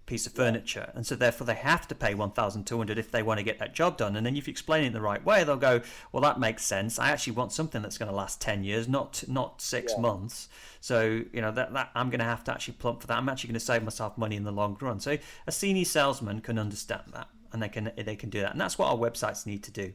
piece 0.05 0.27
of 0.27 0.33
furniture, 0.33 0.91
and 0.93 1.05
so 1.05 1.15
therefore 1.15 1.47
they 1.47 1.55
have 1.55 1.87
to 1.87 1.95
pay 1.95 2.13
one 2.13 2.31
thousand 2.31 2.65
two 2.65 2.77
hundred 2.77 2.97
if 2.97 3.11
they 3.11 3.23
want 3.23 3.39
to 3.39 3.43
get 3.43 3.59
that 3.59 3.73
job 3.73 3.97
done. 3.97 4.15
And 4.15 4.25
then 4.25 4.35
if 4.35 4.47
you 4.47 4.51
explain 4.51 4.83
it 4.83 4.87
in 4.87 4.93
the 4.93 5.01
right 5.01 5.23
way, 5.23 5.43
they'll 5.43 5.55
go, 5.57 5.81
"Well, 6.11 6.21
that 6.21 6.39
makes 6.39 6.65
sense. 6.65 6.99
I 6.99 7.09
actually 7.09 7.33
want 7.33 7.51
something 7.51 7.81
that's 7.81 7.97
going 7.97 8.09
to 8.09 8.15
last 8.15 8.41
ten 8.41 8.63
years, 8.63 8.87
not 8.87 9.23
not 9.27 9.61
six 9.61 9.93
yeah. 9.95 10.01
months. 10.01 10.49
So 10.81 11.23
you 11.31 11.41
know 11.41 11.51
that 11.51 11.73
that 11.73 11.91
I'm 11.95 12.09
going 12.09 12.19
to 12.19 12.25
have 12.25 12.43
to 12.45 12.51
actually 12.51 12.75
plump 12.75 13.01
for 13.01 13.07
that. 13.07 13.17
I'm 13.17 13.29
actually 13.29 13.49
going 13.49 13.59
to 13.59 13.65
save 13.65 13.83
myself 13.83 14.17
money 14.17 14.35
in 14.35 14.43
the 14.43 14.51
long 14.51 14.77
run. 14.79 14.99
So 14.99 15.17
a 15.47 15.51
senior 15.51 15.85
salesman 15.85 16.41
can 16.41 16.59
understand 16.59 17.03
that, 17.13 17.29
and 17.51 17.61
they 17.61 17.69
can 17.69 17.91
they 17.97 18.15
can 18.15 18.29
do 18.29 18.41
that, 18.41 18.51
and 18.51 18.61
that's 18.61 18.77
what 18.77 18.89
our 18.89 18.97
websites 18.97 19.45
need 19.45 19.63
to 19.63 19.71
do. 19.71 19.93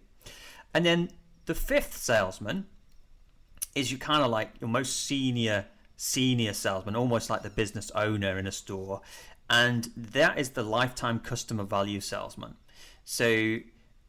And 0.75 0.87
then 0.87 1.11
the 1.47 1.55
fifth 1.55 1.97
salesman 1.97 2.67
is 3.75 3.93
you 3.93 3.99
kind 3.99 4.23
of 4.23 4.31
like 4.31 4.51
your 4.61 4.69
most 4.69 5.05
senior 5.05 5.67
senior 5.97 6.55
salesman, 6.55 6.97
almost 6.97 7.29
like 7.29 7.43
the 7.43 7.51
business 7.51 7.91
owner 7.95 8.39
in 8.39 8.47
a 8.47 8.53
store, 8.53 9.03
and 9.51 9.91
that 9.97 10.39
is 10.39 10.51
the 10.51 10.63
lifetime 10.63 11.19
customer 11.19 11.65
value 11.65 12.01
salesman. 12.01 12.55
So 13.05 13.59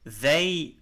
they 0.06 0.76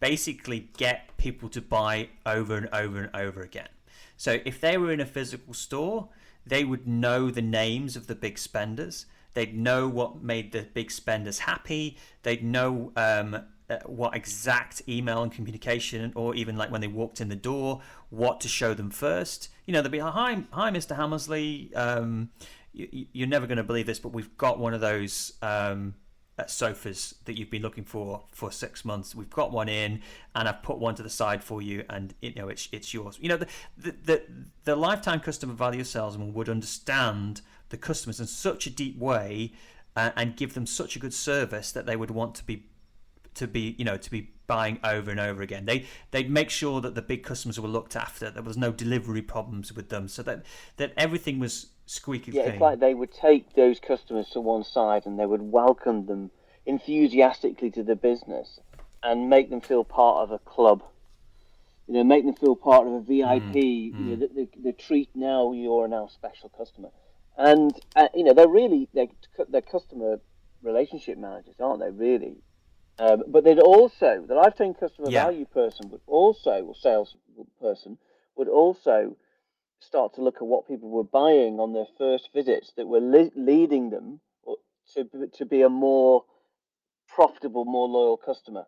basically 0.00 0.70
get 0.76 1.16
people 1.16 1.48
to 1.50 1.60
buy 1.60 2.08
over 2.26 2.56
and 2.56 2.68
over 2.72 3.00
and 3.00 3.14
over 3.14 3.42
again. 3.42 3.68
So 4.16 4.38
if 4.44 4.60
they 4.60 4.78
were 4.78 4.92
in 4.92 5.00
a 5.00 5.06
physical 5.06 5.54
store, 5.54 6.08
they 6.46 6.64
would 6.64 6.86
know 6.86 7.30
the 7.30 7.42
names 7.42 7.96
of 7.96 8.06
the 8.06 8.14
big 8.14 8.38
spenders. 8.38 9.06
They'd 9.34 9.56
know 9.56 9.88
what 9.88 10.22
made 10.22 10.52
the 10.52 10.62
big 10.62 10.90
spenders 10.90 11.40
happy. 11.40 11.98
They'd 12.22 12.44
know 12.44 12.92
um, 12.96 13.44
uh, 13.70 13.78
what 13.86 14.14
exact 14.14 14.82
email 14.88 15.22
and 15.22 15.32
communication, 15.32 16.12
or 16.14 16.34
even 16.34 16.56
like 16.56 16.70
when 16.70 16.80
they 16.80 16.86
walked 16.86 17.20
in 17.20 17.28
the 17.28 17.36
door, 17.36 17.80
what 18.10 18.40
to 18.40 18.48
show 18.48 18.74
them 18.74 18.90
first. 18.90 19.48
You 19.66 19.72
know, 19.72 19.80
they'll 19.80 19.90
be 19.90 20.02
like, 20.02 20.12
hi, 20.12 20.44
hi, 20.50 20.70
Mr. 20.70 20.96
Hammersley. 20.96 21.74
Um, 21.74 22.30
you, 22.74 23.24
are 23.24 23.28
never 23.28 23.46
going 23.46 23.58
to 23.58 23.64
believe 23.64 23.86
this, 23.86 23.98
but 23.98 24.12
we've 24.12 24.36
got 24.36 24.58
one 24.58 24.74
of 24.74 24.80
those 24.80 25.32
um, 25.40 25.94
uh, 26.38 26.46
sofas 26.46 27.14
that 27.24 27.38
you've 27.38 27.50
been 27.50 27.62
looking 27.62 27.84
for 27.84 28.24
for 28.32 28.50
six 28.50 28.84
months. 28.84 29.14
We've 29.14 29.30
got 29.30 29.52
one 29.52 29.68
in, 29.68 30.00
and 30.34 30.48
I've 30.48 30.62
put 30.62 30.78
one 30.78 30.94
to 30.96 31.02
the 31.02 31.10
side 31.10 31.42
for 31.42 31.62
you, 31.62 31.84
and 31.88 32.14
you 32.20 32.34
know 32.34 32.48
it's 32.48 32.68
it's 32.72 32.92
yours. 32.92 33.18
You 33.20 33.28
know 33.28 33.36
the 33.36 33.46
the 33.78 33.94
the, 34.04 34.22
the 34.64 34.76
lifetime 34.76 35.20
customer 35.20 35.54
value 35.54 35.84
salesman 35.84 36.34
would 36.34 36.48
understand 36.48 37.40
the 37.68 37.76
customers 37.76 38.20
in 38.20 38.26
such 38.26 38.66
a 38.66 38.70
deep 38.70 38.98
way, 38.98 39.52
uh, 39.96 40.10
and 40.16 40.36
give 40.36 40.54
them 40.54 40.66
such 40.66 40.96
a 40.96 40.98
good 40.98 41.14
service 41.14 41.70
that 41.72 41.86
they 41.86 41.96
would 41.96 42.10
want 42.10 42.34
to 42.36 42.44
be 42.44 42.66
to 43.34 43.46
be 43.46 43.74
you 43.78 43.84
know 43.84 43.96
to 43.96 44.10
be 44.10 44.30
buying 44.46 44.78
over 44.84 45.10
and 45.10 45.20
over 45.20 45.42
again. 45.42 45.64
They 45.64 45.86
they'd 46.10 46.30
make 46.30 46.50
sure 46.50 46.80
that 46.80 46.94
the 46.94 47.02
big 47.02 47.22
customers 47.22 47.58
were 47.58 47.68
looked 47.68 47.96
after. 47.96 48.30
There 48.30 48.42
was 48.42 48.56
no 48.56 48.72
delivery 48.72 49.22
problems 49.22 49.72
with 49.72 49.88
them, 49.88 50.08
so 50.08 50.22
that 50.22 50.44
that 50.76 50.92
everything 50.96 51.38
was 51.38 51.66
squeaky 51.86 52.32
yeah, 52.32 52.42
clean. 52.42 52.54
it's 52.54 52.60
like 52.60 52.80
they 52.80 52.94
would 52.94 53.12
take 53.12 53.54
those 53.54 53.78
customers 53.78 54.28
to 54.30 54.40
one 54.40 54.64
side 54.64 55.04
and 55.04 55.18
they 55.18 55.26
would 55.26 55.42
welcome 55.42 56.06
them 56.06 56.30
enthusiastically 56.66 57.70
to 57.70 57.82
the 57.82 57.94
business 57.94 58.58
and 59.02 59.28
make 59.28 59.50
them 59.50 59.60
feel 59.60 59.84
part 59.84 60.22
of 60.22 60.30
a 60.30 60.38
club. 60.38 60.82
You 61.86 61.94
know, 61.94 62.04
make 62.04 62.24
them 62.24 62.34
feel 62.34 62.56
part 62.56 62.86
of 62.86 62.94
a 62.94 63.00
VIP. 63.00 63.54
Mm, 63.54 63.54
you 63.54 63.92
mm. 63.92 64.00
know, 64.00 64.16
the, 64.16 64.28
the, 64.28 64.48
the, 64.62 64.72
treat 64.72 65.10
now 65.14 65.52
you're 65.52 65.86
now 65.86 66.06
special 66.06 66.48
customer, 66.48 66.88
and 67.36 67.78
uh, 67.94 68.08
you 68.14 68.24
know 68.24 68.32
they're 68.32 68.48
really 68.48 68.88
they're, 68.94 69.08
they're 69.50 69.60
customer 69.60 70.20
relationship 70.62 71.18
managers, 71.18 71.56
aren't 71.60 71.80
they? 71.80 71.90
Really, 71.90 72.38
um, 72.98 73.24
but 73.26 73.44
they'd 73.44 73.58
also 73.58 74.24
the 74.26 74.34
lifetime 74.34 74.74
customer 74.74 75.10
yeah. 75.10 75.24
value 75.24 75.46
person 75.46 75.90
would 75.90 76.00
also 76.06 76.62
or 76.62 76.74
sales 76.74 77.16
person 77.60 77.98
would 78.36 78.48
also 78.48 79.16
start 79.80 80.14
to 80.14 80.22
look 80.22 80.36
at 80.36 80.46
what 80.46 80.66
people 80.66 80.88
were 80.88 81.04
buying 81.04 81.60
on 81.60 81.72
their 81.72 81.86
first 81.98 82.30
visits 82.32 82.72
that 82.76 82.86
were 82.86 83.00
le- 83.00 83.30
leading 83.36 83.90
them 83.90 84.20
to 84.94 85.08
to 85.32 85.44
be 85.44 85.62
a 85.62 85.68
more 85.68 86.24
profitable, 87.08 87.64
more 87.64 87.88
loyal 87.88 88.16
customer. 88.16 88.66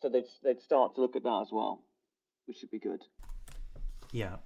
So 0.00 0.08
they'd 0.08 0.24
they'd 0.42 0.60
start 0.60 0.94
to 0.94 1.00
look 1.00 1.16
at 1.16 1.22
that 1.22 1.42
as 1.42 1.48
well, 1.52 1.82
which 2.46 2.58
would 2.62 2.70
be 2.70 2.78
good. 2.78 3.02
Yeah. 4.12 4.36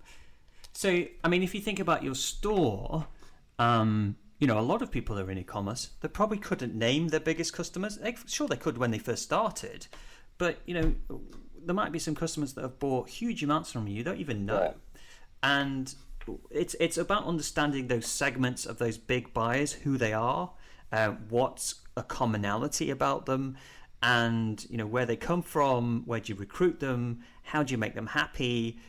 So 0.73 1.05
I 1.23 1.29
mean, 1.29 1.43
if 1.43 1.55
you 1.55 1.61
think 1.61 1.79
about 1.79 2.03
your 2.03 2.15
store, 2.15 3.07
um, 3.59 4.17
you 4.43 4.49
know, 4.49 4.59
a 4.59 4.61
lot 4.61 4.83
of 4.83 4.91
people 4.91 5.17
are 5.21 5.31
in 5.31 5.39
e-commerce. 5.39 5.91
They 6.01 6.09
probably 6.09 6.37
couldn't 6.37 6.75
name 6.75 7.09
their 7.09 7.21
biggest 7.21 7.53
customers. 7.53 7.99
They, 7.99 8.17
sure, 8.27 8.49
they 8.49 8.57
could 8.57 8.77
when 8.77 8.91
they 8.91 8.99
first 8.99 9.23
started, 9.23 9.87
but 10.37 10.59
you 10.67 10.75
know, 10.75 10.95
there 11.65 11.77
might 11.77 11.93
be 11.93 12.01
some 12.01 12.17
customers 12.17 12.55
that 12.55 12.63
have 12.63 12.81
bought 12.81 13.09
huge 13.09 13.45
amounts 13.45 13.71
from 13.71 13.87
you. 13.87 13.95
You 13.95 14.03
don't 14.03 14.19
even 14.19 14.45
know. 14.45 14.75
And 15.45 15.95
it's 16.51 16.75
it's 16.81 16.99
about 16.99 17.25
understanding 17.25 17.87
those 17.87 18.05
segments 18.05 18.67
of 18.67 18.79
those 18.79 18.99
big 18.99 19.33
buyers, 19.33 19.75
who 19.75 19.97
they 19.97 20.13
are, 20.13 20.51
uh, 20.91 21.11
what's 21.29 21.77
a 21.97 22.03
commonality 22.03 22.91
about 22.91 23.27
them, 23.27 23.57
and 24.03 24.67
you 24.69 24.77
know 24.77 24.87
where 24.87 25.07
they 25.07 25.15
come 25.15 25.43
from, 25.43 26.03
where 26.05 26.19
do 26.19 26.33
you 26.33 26.37
recruit 26.37 26.81
them, 26.81 27.21
how 27.45 27.63
do 27.63 27.71
you 27.71 27.79
make 27.79 27.95
them 27.95 28.09
happy, 28.09 28.81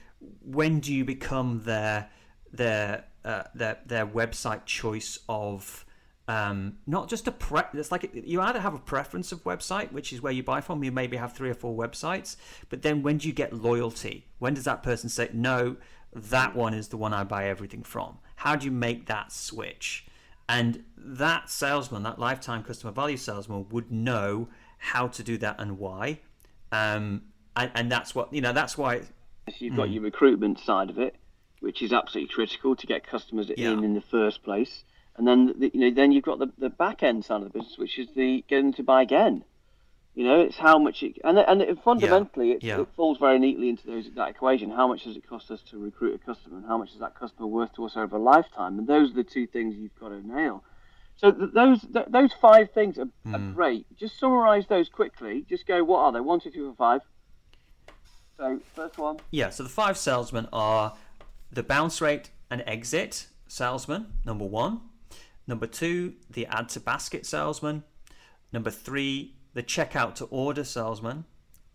when 0.41 0.79
do 0.79 0.91
you 0.91 1.05
become 1.05 1.61
their 1.63 2.09
their 2.51 3.03
uh, 3.25 3.43
their 3.53 3.79
their 3.85 4.05
website 4.05 4.65
choice 4.65 5.19
of 5.27 5.85
um, 6.27 6.77
not 6.87 7.09
just 7.09 7.27
a 7.27 7.31
pre. 7.31 7.61
It's 7.73 7.91
like 7.91 8.09
you 8.13 8.41
either 8.41 8.59
have 8.59 8.73
a 8.73 8.79
preference 8.79 9.31
of 9.31 9.43
website, 9.43 9.91
which 9.91 10.13
is 10.13 10.21
where 10.21 10.33
you 10.33 10.43
buy 10.43 10.61
from. 10.61 10.83
You 10.83 10.91
maybe 10.91 11.17
have 11.17 11.33
three 11.33 11.49
or 11.49 11.55
four 11.55 11.75
websites, 11.75 12.35
but 12.69 12.81
then 12.81 13.03
when 13.03 13.17
do 13.17 13.27
you 13.27 13.33
get 13.33 13.53
loyalty? 13.53 14.27
When 14.39 14.53
does 14.53 14.65
that 14.65 14.83
person 14.83 15.09
say 15.09 15.29
no? 15.33 15.77
that 16.15 16.55
one 16.55 16.73
is 16.73 16.89
the 16.89 16.97
one 16.97 17.13
I 17.13 17.23
buy 17.23 17.47
everything 17.47 17.83
from. 17.83 18.19
How 18.37 18.55
do 18.55 18.65
you 18.65 18.71
make 18.71 19.07
that 19.07 19.31
switch? 19.31 20.05
And 20.47 20.83
that 20.97 21.49
salesman, 21.49 22.03
that 22.03 22.19
lifetime 22.19 22.63
customer 22.63 22.91
value 22.91 23.17
salesman, 23.17 23.67
would 23.69 23.91
know 23.91 24.49
how 24.77 25.07
to 25.07 25.23
do 25.23 25.37
that 25.39 25.59
and 25.59 25.79
why. 25.79 26.19
Um, 26.71 27.23
and, 27.55 27.71
and 27.73 27.91
that's 27.91 28.13
what 28.13 28.33
you 28.33 28.41
know. 28.41 28.51
That's 28.51 28.77
why 28.77 29.01
you've 29.57 29.75
got 29.75 29.87
mm. 29.87 29.93
your 29.93 30.03
recruitment 30.03 30.59
side 30.59 30.89
of 30.89 30.97
it, 30.97 31.15
which 31.63 31.81
is 31.81 31.93
absolutely 31.93 32.33
critical 32.33 32.75
to 32.75 32.85
get 32.85 33.07
customers 33.07 33.49
yeah. 33.55 33.71
in 33.71 33.83
in 33.83 33.93
the 33.93 34.01
first 34.01 34.43
place. 34.43 34.83
And 35.15 35.27
then 35.27 35.53
the, 35.57 35.71
you 35.73 35.79
know 35.79 35.91
then 35.91 36.11
you've 36.11 36.25
got 36.25 36.39
the, 36.39 36.51
the 36.57 36.69
back 36.69 37.03
end 37.03 37.23
side 37.23 37.41
of 37.41 37.51
the 37.51 37.57
business, 37.57 37.77
which 37.77 37.97
is 37.97 38.09
the 38.15 38.43
getting 38.47 38.73
to 38.73 38.83
buy 38.83 39.01
again. 39.01 39.45
You 40.13 40.25
know, 40.25 40.41
it's 40.41 40.57
how 40.57 40.77
much 40.77 41.01
it 41.01 41.17
and 41.23 41.39
and 41.39 41.61
it, 41.61 41.83
fundamentally 41.83 42.49
yeah. 42.49 42.55
It, 42.55 42.63
yeah. 42.63 42.81
it, 42.81 42.87
falls 42.95 43.17
very 43.17 43.39
neatly 43.39 43.69
into 43.69 43.87
those, 43.87 44.09
that 44.15 44.29
equation. 44.29 44.69
How 44.69 44.87
much 44.87 45.05
does 45.05 45.15
it 45.15 45.27
cost 45.27 45.49
us 45.49 45.61
to 45.71 45.79
recruit 45.79 46.15
a 46.21 46.25
customer, 46.25 46.57
and 46.57 46.65
how 46.67 46.77
much 46.77 46.91
is 46.91 46.99
that 46.99 47.15
customer 47.15 47.47
worth 47.47 47.73
to 47.75 47.85
us 47.85 47.95
over 47.95 48.17
a 48.17 48.21
lifetime? 48.21 48.77
And 48.77 48.87
those 48.87 49.11
are 49.11 49.15
the 49.15 49.23
two 49.23 49.47
things 49.47 49.75
you've 49.75 49.97
got 49.99 50.09
to 50.09 50.27
nail. 50.27 50.63
So 51.15 51.31
th- 51.31 51.51
those 51.53 51.81
th- 51.81 52.07
those 52.09 52.31
five 52.33 52.71
things 52.71 52.97
are, 52.97 53.05
mm. 53.05 53.33
are, 53.33 53.39
hmm. 53.39 53.53
great. 53.53 53.85
Just 53.97 54.19
summarize 54.19 54.65
those 54.67 54.89
quickly. 54.89 55.45
Just 55.49 55.65
go, 55.65 55.83
what 55.83 55.99
are 55.99 56.11
they? 56.11 56.19
One, 56.19 56.39
two, 56.39 56.51
three, 56.51 56.61
four, 56.61 56.75
five. 56.75 57.01
So 58.37 58.59
first 58.75 58.97
one. 58.97 59.17
Yeah. 59.31 59.49
So 59.49 59.63
the 59.63 59.69
five 59.69 59.97
salesmen 59.97 60.47
are 60.51 60.93
the 61.53 61.63
bounce 61.63 62.01
rate 62.01 62.29
and 62.49 62.63
exit 62.65 63.27
salesman. 63.47 64.13
Number 64.25 64.45
one. 64.45 64.81
Number 65.45 65.67
two, 65.67 66.13
the 66.29 66.45
add 66.47 66.69
to 66.69 66.79
basket 66.79 67.25
salesman. 67.25 67.83
Number 68.51 68.71
three, 68.71 69.35
the 69.53 69.63
checkout 69.63 70.15
to 70.15 70.25
order 70.25 70.63
salesman. 70.63 71.25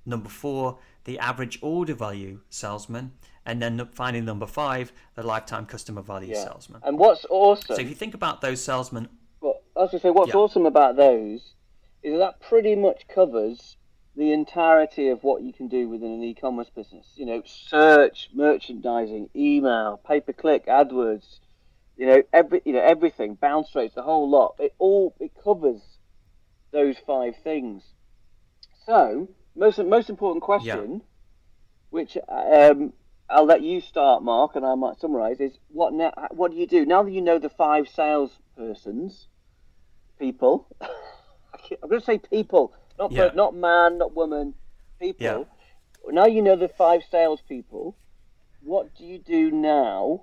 Number 0.07 0.29
four, 0.29 0.79
the 1.05 1.19
average 1.19 1.59
order 1.63 1.95
value 1.95 2.41
salesman. 2.49 3.13
And 3.45 3.63
then 3.63 3.89
finding 3.93 4.25
number 4.25 4.47
five, 4.47 4.93
the 5.15 5.23
lifetime 5.23 5.67
customer 5.67 6.03
value 6.03 6.35
yeah. 6.35 6.45
salesman. 6.45 6.83
And 6.85 6.99
what's 6.99 7.25
awesome. 7.31 7.77
So 7.77 7.81
if 7.81 7.89
you 7.89 7.95
think 7.95 8.15
about 8.15 8.41
those 8.41 8.63
salesmen. 8.63 9.09
Well, 9.41 9.61
I 9.77 9.81
was 9.81 9.91
going 9.91 10.01
to 10.01 10.07
say, 10.07 10.11
what's 10.11 10.35
yeah. 10.35 10.41
awesome 10.41 10.67
about 10.67 10.97
those 10.97 11.55
is 12.03 12.19
that 12.19 12.41
pretty 12.41 12.75
much 12.77 13.07
covers 13.09 13.78
the 14.19 14.33
entirety 14.33 15.09
of 15.09 15.23
what 15.23 15.43
you 15.43 15.53
can 15.53 15.69
do 15.69 15.89
within 15.89 16.11
an 16.11 16.25
e-commerce 16.25 16.69
business. 16.75 17.07
You 17.15 17.25
know, 17.25 17.43
search, 17.47 18.29
merchandising, 18.35 19.31
email, 19.35 20.01
pay 20.05 20.21
per 20.21 20.33
click, 20.33 20.67
AdWords, 20.67 21.39
you 21.97 22.07
know, 22.07 22.23
every 22.33 22.61
you 22.65 22.73
know 22.73 22.83
everything, 22.83 23.37
bounce 23.37 23.75
rates, 23.77 23.95
the 23.95 24.03
whole 24.03 24.29
lot. 24.29 24.57
It 24.59 24.75
all 24.79 25.15
it 25.21 25.31
covers 25.43 25.81
those 26.73 26.97
five 27.07 27.35
things. 27.45 27.85
So, 28.85 29.29
most 29.55 29.79
most 29.79 30.11
important 30.11 30.43
question, 30.43 30.93
yeah. 30.95 30.99
which 31.91 32.19
um, 32.29 32.93
I'll 33.31 33.47
let 33.47 33.63
you 33.63 33.81
start, 33.81 34.25
Mark, 34.25 34.57
and 34.57 34.67
I 34.67 34.75
might 34.75 34.99
summarise, 34.99 35.39
is 35.39 35.59
what 35.69 35.93
now? 35.93 36.13
What 36.33 36.51
do 36.51 36.57
you 36.57 36.67
do 36.67 36.85
now 36.85 37.05
that 37.05 37.13
you 37.13 37.21
know 37.21 37.39
the 37.39 37.51
five 37.51 37.87
salespersons, 37.87 39.27
people? 40.19 40.67
I'm 40.81 41.89
going 41.89 42.01
to 42.01 42.05
say 42.05 42.19
people, 42.19 42.75
not 42.99 43.13
yeah. 43.13 43.31
not 43.35 43.55
man, 43.55 43.99
not 43.99 44.15
woman, 44.15 44.55
people. 45.01 45.25
Yeah. 45.25 46.13
Now 46.13 46.27
you 46.27 46.43
know 46.43 46.57
the 46.57 46.69
five 46.69 47.03
salespeople. 47.11 47.97
What 48.63 48.95
do 48.97 49.05
you 49.05 49.19
do 49.19 49.51
now, 49.51 50.23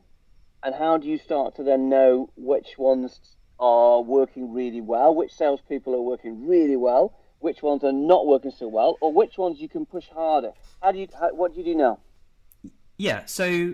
and 0.61 0.75
how 0.75 0.97
do 0.97 1.07
you 1.07 1.17
start 1.17 1.55
to 1.55 1.63
then 1.63 1.89
know 1.89 2.29
which 2.35 2.77
ones 2.77 3.19
are 3.59 4.01
working 4.01 4.53
really 4.53 4.81
well, 4.81 5.15
which 5.15 5.33
salespeople 5.33 5.95
are 5.95 6.01
working 6.01 6.47
really 6.47 6.75
well, 6.75 7.17
which 7.39 7.61
ones 7.61 7.83
are 7.83 7.93
not 7.93 8.27
working 8.27 8.51
so 8.51 8.67
well, 8.67 8.97
or 9.01 9.13
which 9.13 9.37
ones 9.37 9.59
you 9.59 9.69
can 9.69 9.85
push 9.85 10.07
harder. 10.09 10.51
How 10.81 10.91
do 10.91 10.99
you? 10.99 11.07
How, 11.17 11.33
what 11.33 11.53
do 11.53 11.59
you 11.59 11.65
do 11.65 11.75
now? 11.75 11.99
Yeah, 12.97 13.25
so 13.25 13.73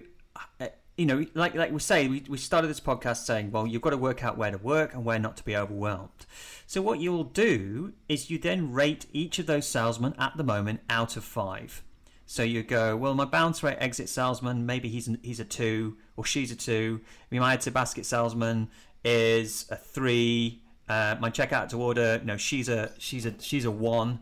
uh, 0.60 0.68
you 1.02 1.08
know, 1.08 1.26
like 1.34 1.56
like 1.56 1.72
we 1.72 1.80
say, 1.80 2.08
we, 2.08 2.24
we 2.30 2.38
started 2.38 2.68
this 2.68 2.80
podcast 2.80 3.26
saying, 3.26 3.50
well, 3.50 3.66
you've 3.66 3.82
got 3.82 3.90
to 3.90 3.98
work 3.98 4.24
out 4.24 4.38
where 4.38 4.52
to 4.52 4.60
work 4.60 4.94
and 4.94 5.04
where 5.04 5.18
not 5.18 5.36
to 5.38 5.44
be 5.44 5.58
overwhelmed. 5.58 6.28
So 6.68 6.80
what 6.80 7.00
you'll 7.00 7.24
do 7.24 7.94
is 8.08 8.30
you 8.30 8.38
then 8.38 8.72
rate 8.72 9.08
each 9.12 9.40
of 9.40 9.48
those 9.48 9.66
salesmen 9.66 10.14
at 10.20 10.38
the 10.38 10.44
moment 10.44 10.82
out 10.92 11.18
of 11.18 11.24
five. 11.24 11.82
So 12.28 12.44
you 12.44 12.62
go, 12.62 12.96
well, 12.96 13.16
my 13.16 13.26
bounce 13.26 13.64
rate 13.64 13.78
exit 13.80 14.10
salesman, 14.10 14.68
maybe 14.68 14.90
he's 14.90 15.08
an, 15.08 15.18
he's 15.24 15.40
a 15.40 15.44
two 15.44 15.98
or 16.16 16.24
she's 16.24 16.52
a 16.52 16.56
two. 16.56 17.02
My 17.32 17.58
to 17.58 17.72
basket 17.72 18.06
salesman 18.06 18.70
is 19.04 19.66
a 19.72 19.78
three. 19.78 20.62
Uh, 20.88 21.16
my 21.20 21.32
checkout 21.32 21.70
to 21.70 21.82
order, 21.82 22.22
no, 22.24 22.38
she's 22.38 22.70
a 22.70 22.92
she's 23.00 23.26
a 23.26 23.34
she's 23.40 23.66
a 23.66 23.72
one, 23.72 24.20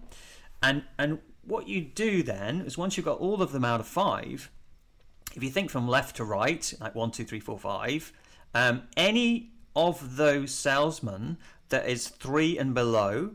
and 0.63 0.83
and 0.97 1.19
what 1.43 1.67
you 1.67 1.81
do 1.81 2.23
then 2.23 2.61
is 2.61 2.77
once 2.77 2.95
you've 2.95 3.05
got 3.05 3.19
all 3.19 3.41
of 3.41 3.51
them 3.51 3.65
out 3.65 3.81
of 3.81 3.87
five, 3.87 4.49
if 5.35 5.43
you 5.43 5.49
think 5.49 5.69
from 5.69 5.87
left 5.87 6.15
to 6.17 6.23
right, 6.23 6.73
like 6.79 6.95
one, 6.95 7.11
two, 7.11 7.23
three, 7.23 7.39
four, 7.39 7.57
five, 7.57 8.11
um, 8.53 8.83
any 8.97 9.51
of 9.75 10.17
those 10.17 10.53
salesmen 10.53 11.37
that 11.69 11.87
is 11.87 12.07
three 12.07 12.57
and 12.57 12.73
below 12.73 13.31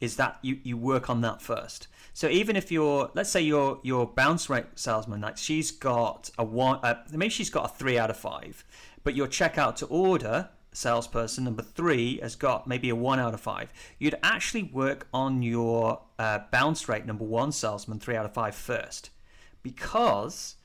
is 0.00 0.16
that 0.16 0.38
you, 0.42 0.58
you 0.62 0.76
work 0.76 1.10
on 1.10 1.20
that 1.22 1.42
first. 1.42 1.88
So 2.12 2.28
even 2.28 2.56
if 2.56 2.70
you're, 2.72 3.10
let's 3.14 3.30
say 3.30 3.40
your 3.40 3.80
your 3.82 4.06
bounce 4.06 4.50
rate 4.50 4.66
salesman, 4.74 5.20
like 5.20 5.36
she's 5.36 5.70
got 5.70 6.30
a 6.38 6.44
one, 6.44 6.80
uh, 6.82 7.02
maybe 7.12 7.30
she's 7.30 7.50
got 7.50 7.64
a 7.66 7.68
three 7.68 7.98
out 7.98 8.10
of 8.10 8.16
five, 8.16 8.64
but 9.04 9.14
your 9.14 9.26
checkout 9.26 9.76
to 9.76 9.86
order 9.86 10.48
salesperson 10.72 11.44
number 11.44 11.62
three 11.62 12.18
has 12.20 12.36
got 12.36 12.66
maybe 12.66 12.90
a 12.90 12.96
one 12.96 13.18
out 13.18 13.34
of 13.34 13.40
five, 13.40 13.72
you'd 13.98 14.14
actually 14.22 14.62
work 14.64 15.06
on 15.12 15.42
your 15.42 16.00
uh, 16.18 16.40
bounce 16.50 16.88
rate 16.88 17.06
number 17.06 17.24
one 17.24 17.52
salesman 17.52 17.98
three 17.98 18.16
out 18.16 18.24
of 18.24 18.32
five 18.32 18.54
first, 18.54 19.10
because 19.62 20.56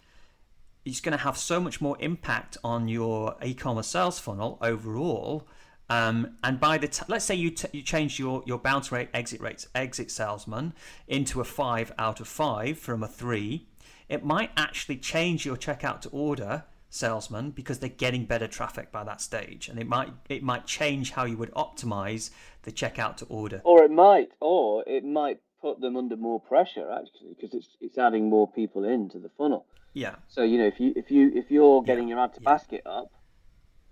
it's 0.85 1.01
going 1.01 1.17
to 1.17 1.23
have 1.23 1.37
so 1.37 1.59
much 1.59 1.81
more 1.81 1.97
impact 1.99 2.57
on 2.63 2.87
your 2.87 3.35
e-commerce 3.43 3.87
sales 3.87 4.19
funnel 4.19 4.57
overall. 4.61 5.47
Um, 5.89 6.37
and 6.43 6.59
by 6.59 6.77
the 6.77 6.87
time, 6.87 7.07
let's 7.09 7.25
say 7.25 7.35
you 7.35 7.51
t- 7.51 7.67
you 7.71 7.83
change 7.83 8.17
your 8.17 8.43
your 8.45 8.57
bounce 8.57 8.91
rate, 8.91 9.09
exit 9.13 9.41
rates, 9.41 9.67
exit 9.75 10.09
salesman 10.09 10.73
into 11.07 11.41
a 11.41 11.43
five 11.43 11.91
out 11.99 12.19
of 12.19 12.27
five 12.27 12.79
from 12.79 13.03
a 13.03 13.07
three, 13.07 13.67
it 14.09 14.23
might 14.23 14.49
actually 14.57 14.97
change 14.97 15.45
your 15.45 15.55
checkout 15.55 16.01
to 16.01 16.09
order 16.09 16.63
salesman 16.89 17.51
because 17.51 17.79
they're 17.79 17.89
getting 17.89 18.25
better 18.25 18.47
traffic 18.47 18.91
by 18.91 19.03
that 19.03 19.21
stage, 19.21 19.69
and 19.69 19.77
it 19.77 19.87
might 19.87 20.11
it 20.27 20.41
might 20.41 20.65
change 20.65 21.11
how 21.11 21.25
you 21.25 21.37
would 21.37 21.51
optimize 21.51 22.31
the 22.63 22.71
checkout 22.71 23.17
to 23.17 23.25
order. 23.25 23.61
Or 23.63 23.83
it 23.83 23.91
might, 23.91 24.29
or 24.39 24.83
it 24.87 25.05
might 25.05 25.39
put 25.61 25.81
them 25.81 25.95
under 25.95 26.15
more 26.15 26.39
pressure 26.39 26.91
actually 26.91 27.35
because 27.35 27.53
it's 27.53 27.69
it's 27.79 27.97
adding 27.97 28.29
more 28.29 28.47
people 28.47 28.83
into 28.83 29.19
the 29.19 29.29
funnel. 29.37 29.65
Yeah. 29.95 30.15
So 30.27 30.43
you 30.43 30.58
know 30.60 30.67
if 30.67 30.79
you 30.79 30.93
if 30.95 31.10
you 31.10 31.31
if 31.34 31.49
you're 31.49 31.81
getting 31.81 32.10
Yeah, 32.10 32.15
your 32.15 32.23
add 32.25 32.34
to 32.36 32.41
yeah. 32.41 32.53
basket 32.53 32.81
up, 32.86 33.12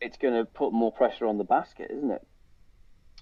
it's 0.01 0.17
going 0.17 0.33
to 0.35 0.45
put 0.45 0.73
more 0.73 0.91
pressure 0.91 1.25
on 1.25 1.37
the 1.37 1.45
basket, 1.45 1.89
isn't 1.89 2.11
it? 2.11 2.27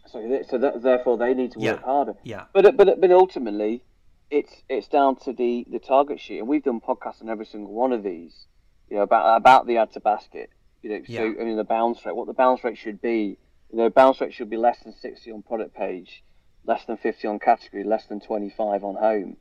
So 0.08 0.20
th- 0.20 0.48
so 0.50 0.58
that, 0.58 0.82
therefore 0.82 1.18
they 1.18 1.34
need 1.36 1.52
to 1.52 1.60
work 1.60 1.80
Yeah. 1.80 1.86
harder. 1.86 2.16
Yeah. 2.24 2.46
But 2.54 2.76
but 2.76 3.00
but 3.00 3.12
ultimately, 3.12 3.84
it's 4.32 4.64
it's 4.68 4.88
down 4.88 5.16
to 5.18 5.32
the 5.32 5.66
the 5.72 5.78
target 5.80 6.20
sheet, 6.20 6.40
and 6.40 6.48
we've 6.48 6.64
done 6.64 6.82
podcasts 6.82 7.22
on 7.22 7.30
every 7.30 7.46
single 7.46 7.72
one 7.72 7.94
of 7.94 8.02
these. 8.04 8.48
You 8.90 8.98
know 8.98 9.04
about 9.04 9.38
about 9.38 9.68
the 9.68 9.78
add 9.78 9.92
to 9.94 10.00
basket. 10.00 10.50
You 10.82 10.90
know, 10.90 11.02
so 11.06 11.24
Yeah. 11.24 11.34
I 11.40 11.44
mean 11.46 11.58
the 11.58 11.64
bounce 11.64 12.04
rate, 12.04 12.16
what 12.16 12.26
the 12.26 12.34
bounce 12.34 12.64
rate 12.64 12.78
should 12.80 13.00
be. 13.00 13.38
You 13.72 13.78
know, 13.78 13.90
bounce 13.92 14.20
rate 14.20 14.34
should 14.34 14.50
be 14.50 14.58
less 14.58 14.80
than 14.84 14.94
sixty 14.94 15.32
on 15.32 15.44
product 15.44 15.76
page, 15.76 16.24
less 16.66 16.84
than 16.86 16.98
fifty 16.98 17.28
on 17.28 17.38
category, 17.38 17.84
less 17.84 18.08
than 18.08 18.20
twenty 18.20 18.50
five 18.50 18.84
on 18.84 18.96
home. 18.96 19.38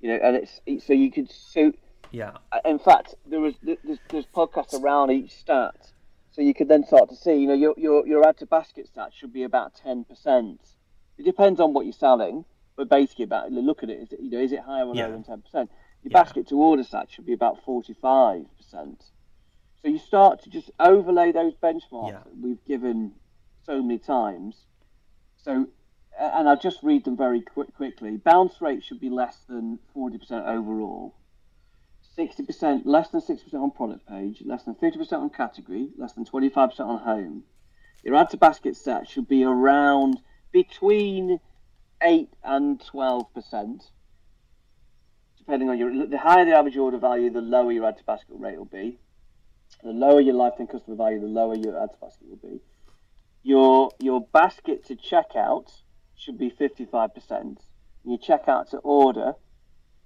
You 0.00 0.08
know, 0.08 0.16
and 0.22 0.36
it's, 0.36 0.60
it's 0.66 0.86
so 0.86 0.92
you 0.94 1.12
could 1.12 1.30
so 1.30 1.72
Yeah. 2.14 2.36
Uh, 2.52 2.60
in 2.64 2.78
fact, 2.78 3.14
there 3.26 3.40
was 3.40 3.54
there's, 3.60 3.98
there's 4.08 4.26
podcasts 4.26 4.80
around 4.80 5.10
each 5.10 5.32
stat, 5.32 5.74
so 6.30 6.42
you 6.42 6.54
could 6.54 6.68
then 6.68 6.84
start 6.86 7.08
to 7.08 7.16
see. 7.16 7.34
You 7.34 7.48
know, 7.48 7.54
your 7.54 7.74
your 7.76 8.06
your 8.06 8.26
add 8.26 8.38
to 8.38 8.46
basket 8.46 8.86
stat 8.86 9.12
should 9.12 9.32
be 9.32 9.42
about 9.42 9.74
ten 9.74 10.04
percent. 10.04 10.60
It 11.18 11.24
depends 11.24 11.58
on 11.58 11.74
what 11.74 11.86
you're 11.86 11.92
selling, 11.92 12.44
but 12.76 12.88
basically, 12.88 13.24
about 13.24 13.50
look 13.50 13.82
at 13.82 13.90
it. 13.90 13.98
Is 14.00 14.12
it 14.12 14.20
you 14.20 14.30
know 14.30 14.38
is 14.38 14.52
it 14.52 14.60
higher 14.60 14.84
or 14.86 14.94
Yeah. 14.94 15.06
lower 15.06 15.12
than 15.12 15.24
ten 15.24 15.42
percent? 15.42 15.70
Your 16.04 16.12
Yeah. 16.12 16.22
basket 16.22 16.46
to 16.48 16.56
order 16.56 16.84
stat 16.84 17.10
should 17.10 17.26
be 17.26 17.32
about 17.32 17.64
forty 17.64 17.94
five 17.94 18.46
percent. 18.56 19.10
So 19.82 19.88
you 19.88 19.98
start 19.98 20.40
to 20.44 20.50
just 20.50 20.70
overlay 20.78 21.32
those 21.32 21.54
benchmarks 21.56 22.12
Yeah. 22.12 22.22
that 22.24 22.38
we've 22.40 22.64
given 22.64 23.12
so 23.64 23.82
many 23.82 23.98
times. 23.98 24.66
So, 25.36 25.66
and 26.18 26.48
I'll 26.48 26.56
just 26.56 26.80
read 26.84 27.04
them 27.04 27.16
very 27.16 27.42
quick, 27.42 27.74
quickly. 27.74 28.16
Bounce 28.16 28.60
rate 28.62 28.84
should 28.84 29.00
be 29.00 29.10
less 29.10 29.38
than 29.48 29.80
forty 29.92 30.16
percent 30.16 30.46
overall. 30.46 31.12
60% 32.16 32.82
less 32.84 33.08
than 33.10 33.20
60% 33.20 33.54
on 33.54 33.70
product 33.70 34.06
page, 34.08 34.42
less 34.44 34.64
than 34.64 34.74
30% 34.74 35.12
on 35.14 35.30
category, 35.30 35.88
less 35.96 36.12
than 36.12 36.24
25% 36.24 36.80
on 36.80 37.00
home. 37.00 37.44
Your 38.04 38.14
add 38.16 38.30
to 38.30 38.36
basket 38.36 38.76
stat 38.76 39.08
should 39.08 39.26
be 39.26 39.44
around 39.44 40.20
between 40.52 41.40
8 42.02 42.28
and 42.44 42.78
12%. 42.78 43.90
Depending 45.38 45.68
on 45.68 45.78
your 45.78 46.06
the 46.06 46.18
higher 46.18 46.44
the 46.44 46.52
average 46.52 46.76
order 46.76 46.98
value, 46.98 47.30
the 47.30 47.40
lower 47.40 47.72
your 47.72 47.86
add 47.86 47.98
to 47.98 48.04
basket 48.04 48.36
rate 48.38 48.56
will 48.56 48.64
be. 48.64 48.98
The 49.82 49.90
lower 49.90 50.20
your 50.20 50.34
lifetime 50.34 50.68
customer 50.68 50.96
value, 50.96 51.20
the 51.20 51.26
lower 51.26 51.54
your 51.54 51.82
add 51.82 51.92
to 51.92 51.98
basket 52.00 52.28
will 52.28 52.50
be. 52.50 52.60
Your 53.42 53.90
your 54.00 54.26
basket 54.32 54.86
to 54.86 54.96
checkout 54.96 55.70
should 56.16 56.38
be 56.38 56.50
55%. 56.50 57.58
Your 58.04 58.18
checkout 58.18 58.70
to 58.70 58.78
order 58.78 59.34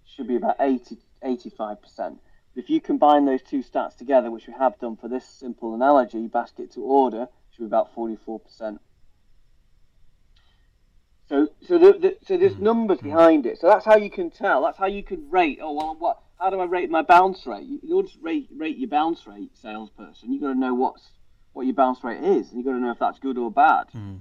should 0.04 0.26
be 0.26 0.36
about 0.36 0.56
80 0.58 0.98
85%. 1.22 2.18
If 2.54 2.68
you 2.68 2.80
combine 2.80 3.24
those 3.24 3.42
two 3.42 3.62
stats 3.62 3.96
together, 3.96 4.30
which 4.30 4.46
we 4.46 4.54
have 4.54 4.78
done 4.78 4.96
for 4.96 5.08
this 5.08 5.24
simple 5.24 5.74
analogy, 5.74 6.26
basket 6.26 6.72
to 6.72 6.80
order 6.82 7.28
should 7.50 7.60
be 7.60 7.66
about 7.66 7.94
44%. 7.94 8.78
So, 11.28 11.48
so, 11.66 11.78
the, 11.78 11.92
the, 11.92 12.16
so 12.26 12.36
there's 12.38 12.54
hmm. 12.54 12.64
numbers 12.64 13.00
behind 13.00 13.44
it. 13.46 13.60
So 13.60 13.68
that's 13.68 13.84
how 13.84 13.96
you 13.96 14.10
can 14.10 14.30
tell. 14.30 14.62
That's 14.62 14.78
how 14.78 14.86
you 14.86 15.02
can 15.02 15.28
rate. 15.30 15.58
Oh 15.60 15.72
well, 15.74 15.94
what? 15.98 16.22
How 16.38 16.50
do 16.50 16.58
I 16.60 16.64
rate 16.64 16.88
my 16.90 17.02
bounce 17.02 17.46
rate? 17.46 17.64
You- 17.64 17.80
In 17.82 17.92
order 17.92 18.08
to 18.08 18.18
rate 18.22 18.48
rate 18.56 18.78
your 18.78 18.88
bounce 18.88 19.26
rate, 19.26 19.50
salesperson, 19.54 20.32
you've 20.32 20.40
got 20.40 20.54
to 20.54 20.58
know 20.58 20.72
what's 20.74 21.02
what 21.52 21.66
your 21.66 21.74
bounce 21.74 22.02
rate 22.02 22.22
is, 22.22 22.48
and 22.48 22.56
you've 22.56 22.64
got 22.64 22.72
to 22.72 22.78
know 22.80 22.92
if 22.92 22.98
that's 22.98 23.18
good 23.18 23.36
or 23.36 23.50
bad. 23.50 23.88
Hmm. 23.92 24.16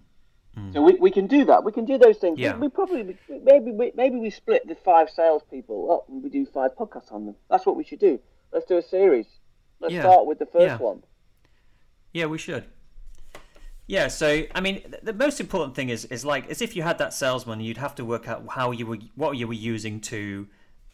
So 0.74 0.82
we, 0.82 0.94
we 0.96 1.12
can 1.12 1.28
do 1.28 1.46
that. 1.46 1.64
We 1.64 1.72
can 1.72 1.86
do 1.86 1.98
those 1.98 2.18
things. 2.18 2.40
Yeah. 2.40 2.56
We, 2.56 2.62
we 2.62 2.70
probably 2.70 3.18
maybe 3.30 3.72
we, 3.72 3.92
maybe 3.96 4.18
we 4.18 4.30
split 4.30 4.68
the 4.68 4.76
five 4.76 5.10
salespeople 5.10 5.92
up 5.92 6.10
and 6.10 6.24
we 6.24 6.30
do 6.30 6.46
five 6.46 6.76
podcasts 6.76 7.12
on 7.12 7.26
them. 7.26 7.36
That's 7.50 7.66
what 7.66 7.76
we 7.76 7.84
should 7.84 8.00
do. 8.00 8.20
Let's 8.52 8.66
do 8.66 8.78
a 8.78 8.82
series. 8.82 9.28
Let's 9.80 9.94
Yeah. 9.94 10.02
start 10.02 10.26
with 10.26 10.40
the 10.40 10.46
first 10.48 10.66
Yeah. 10.66 10.78
one. 10.78 11.04
Yeah, 12.14 12.26
we 12.26 12.38
should. 12.38 12.66
Yeah, 13.86 14.08
so 14.08 14.44
I 14.54 14.60
mean, 14.60 14.82
th- 14.82 15.04
the 15.04 15.14
most 15.14 15.40
important 15.40 15.76
thing 15.76 15.90
is 15.90 16.06
is 16.06 16.26
like 16.26 16.50
as 16.50 16.62
if 16.62 16.76
you 16.76 16.84
had 16.84 16.98
that 16.98 17.14
salesman, 17.14 17.62
you'd 17.62 17.78
have 17.78 17.96
to 17.96 18.06
work 18.06 18.28
out 18.28 18.44
how 18.50 18.72
you 18.72 18.86
were 18.86 18.98
what 19.16 19.38
you 19.38 19.48
were 19.48 19.54
using 19.54 20.02
to 20.02 20.48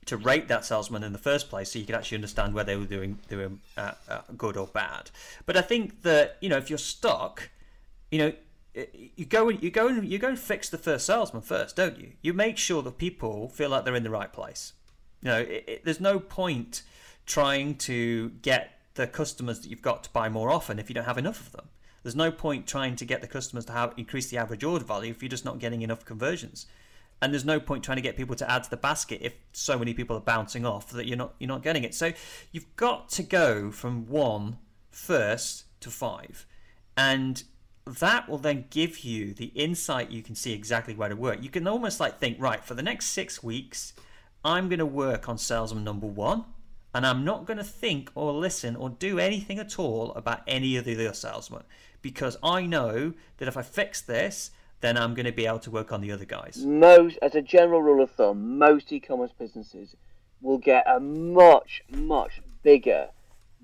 to 0.06 0.18
rate 0.18 0.48
that 0.50 0.66
salesman 0.66 1.02
in 1.04 1.14
the 1.14 1.20
first 1.20 1.50
place, 1.50 1.72
so 1.72 1.80
you 1.80 1.86
could 1.86 1.96
actually 1.96 2.18
understand 2.18 2.54
whether 2.54 2.74
they 2.74 2.78
were 2.78 2.86
doing 2.86 3.20
doing 3.30 3.62
uh, 3.78 3.94
uh, 4.10 4.22
good 4.38 4.58
or 4.58 4.68
bad. 4.68 5.10
But 5.46 5.56
I 5.58 5.62
think 5.62 6.04
that 6.04 6.38
you 6.42 6.50
know 6.50 6.58
if 6.58 6.70
you're 6.70 6.78
stuck, 6.78 7.50
you 8.12 8.20
know. 8.20 8.34
You 8.74 9.26
go 9.26 9.50
and 9.50 9.62
you 9.62 9.70
go 9.70 9.88
and 9.88 10.08
you 10.08 10.18
go 10.18 10.30
and 10.30 10.40
fix 10.40 10.70
the 10.70 10.78
first 10.78 11.06
salesman 11.06 11.44
first, 11.44 11.76
don't 11.76 12.00
you? 12.00 12.14
You 12.22 12.34
make 12.34 12.58
sure 12.58 12.82
that 12.82 12.98
people 12.98 13.50
feel 13.50 13.70
like 13.70 13.86
they're 13.86 13.96
in 13.96 14.04
the 14.04 14.10
right 14.10 14.34
place. 14.34 14.74
You 15.22 15.30
know, 15.30 15.40
it, 15.40 15.64
it, 15.68 15.86
there's 15.86 16.02
no 16.02 16.20
point 16.20 16.82
trying 17.26 17.76
to 17.76 18.30
get 18.42 18.80
the 18.96 19.08
customers 19.08 19.62
that 19.62 19.70
you've 19.70 19.82
got 19.82 20.04
to 20.04 20.10
buy 20.10 20.30
more 20.30 20.52
often 20.52 20.80
if 20.80 20.90
you 20.90 20.96
don't 20.96 21.06
have 21.06 21.18
enough 21.18 21.40
of 21.40 21.52
them. 21.52 21.70
There's 22.04 22.16
no 22.16 22.32
point 22.32 22.68
trying 22.68 22.96
to 22.98 23.06
get 23.06 23.22
the 23.22 23.28
customers 23.28 23.66
to 23.66 23.72
have 23.72 23.94
increase 23.96 24.30
the 24.30 24.38
average 24.38 24.64
order 24.64 24.84
value 24.84 25.12
if 25.12 25.22
you're 25.22 25.30
just 25.30 25.46
not 25.46 25.60
getting 25.60 25.82
enough 25.82 26.04
conversions. 26.04 26.66
And 27.22 27.32
there's 27.32 27.46
no 27.46 27.60
point 27.60 27.84
trying 27.84 27.96
to 27.96 28.02
get 28.02 28.18
people 28.18 28.36
to 28.36 28.52
add 28.52 28.66
to 28.66 28.70
the 28.70 28.78
basket 28.78 29.22
if 29.22 29.34
so 29.54 29.80
many 29.80 29.94
people 29.94 30.18
are 30.18 30.22
bouncing 30.22 30.66
off 30.66 30.90
that 30.90 31.08
you're 31.08 31.18
not 31.18 31.36
you're 31.40 31.48
not 31.48 31.64
getting 31.64 31.84
it. 31.84 31.96
So 31.96 32.12
you've 32.52 32.76
got 32.76 33.08
to 33.10 33.24
go 33.24 33.72
from 33.72 34.08
one 34.08 34.58
first 34.92 35.66
to 35.80 35.90
five. 35.90 36.46
And 36.98 37.44
that 37.86 38.30
will 38.30 38.38
then 38.38 38.66
give 38.70 39.00
you 39.00 39.34
the 39.34 39.48
insight 39.48 40.10
you 40.10 40.24
can 40.24 40.36
see 40.36 40.54
exactly 40.54 40.96
where 40.96 41.10
to 41.10 41.16
work. 41.16 41.44
You 41.44 41.50
can 41.50 41.68
almost 41.68 42.00
like 42.00 42.20
think, 42.20 42.40
right, 42.40 42.64
for 42.64 42.74
the 42.74 42.84
next 42.84 43.08
six 43.08 43.44
weeks, 43.44 43.94
I'm 44.46 44.70
going 44.70 44.80
to 44.80 44.86
work 44.86 45.28
on 45.28 45.38
salesman 45.38 45.84
number 45.84 46.08
one, 46.08 46.46
and 46.94 47.06
I'm 47.06 47.26
not 47.26 47.46
going 47.46 47.58
to 47.58 47.64
think 47.64 48.10
or 48.16 48.32
listen 48.34 48.76
or 48.76 48.90
do 48.90 49.20
anything 49.20 49.60
at 49.60 49.78
all 49.80 50.14
about 50.14 50.42
any 50.48 50.78
of 50.78 50.86
the 50.86 50.94
other 50.94 51.14
salesmen 51.14 51.64
because 52.02 52.38
I 52.44 52.66
know 52.66 53.14
that 53.38 53.48
if 53.48 53.58
I 53.58 53.62
fix 53.64 54.02
this, 54.02 54.52
then 54.82 54.98
I'm 54.98 55.14
going 55.14 55.26
to 55.26 55.32
be 55.32 55.46
able 55.46 55.60
to 55.60 55.72
work 55.72 55.92
on 55.92 56.02
the 56.02 56.12
other 56.12 56.26
guys. 56.26 56.64
Most, 56.66 57.18
as 57.22 57.36
a 57.36 57.42
general 57.42 57.82
rule 57.82 58.04
of 58.04 58.12
thumb, 58.12 58.58
most 58.58 58.92
e-commerce 58.92 59.32
businesses 59.38 59.96
will 60.42 60.58
get 60.58 60.84
a 60.86 61.00
much, 61.00 61.82
much 61.90 62.42
bigger 62.64 63.08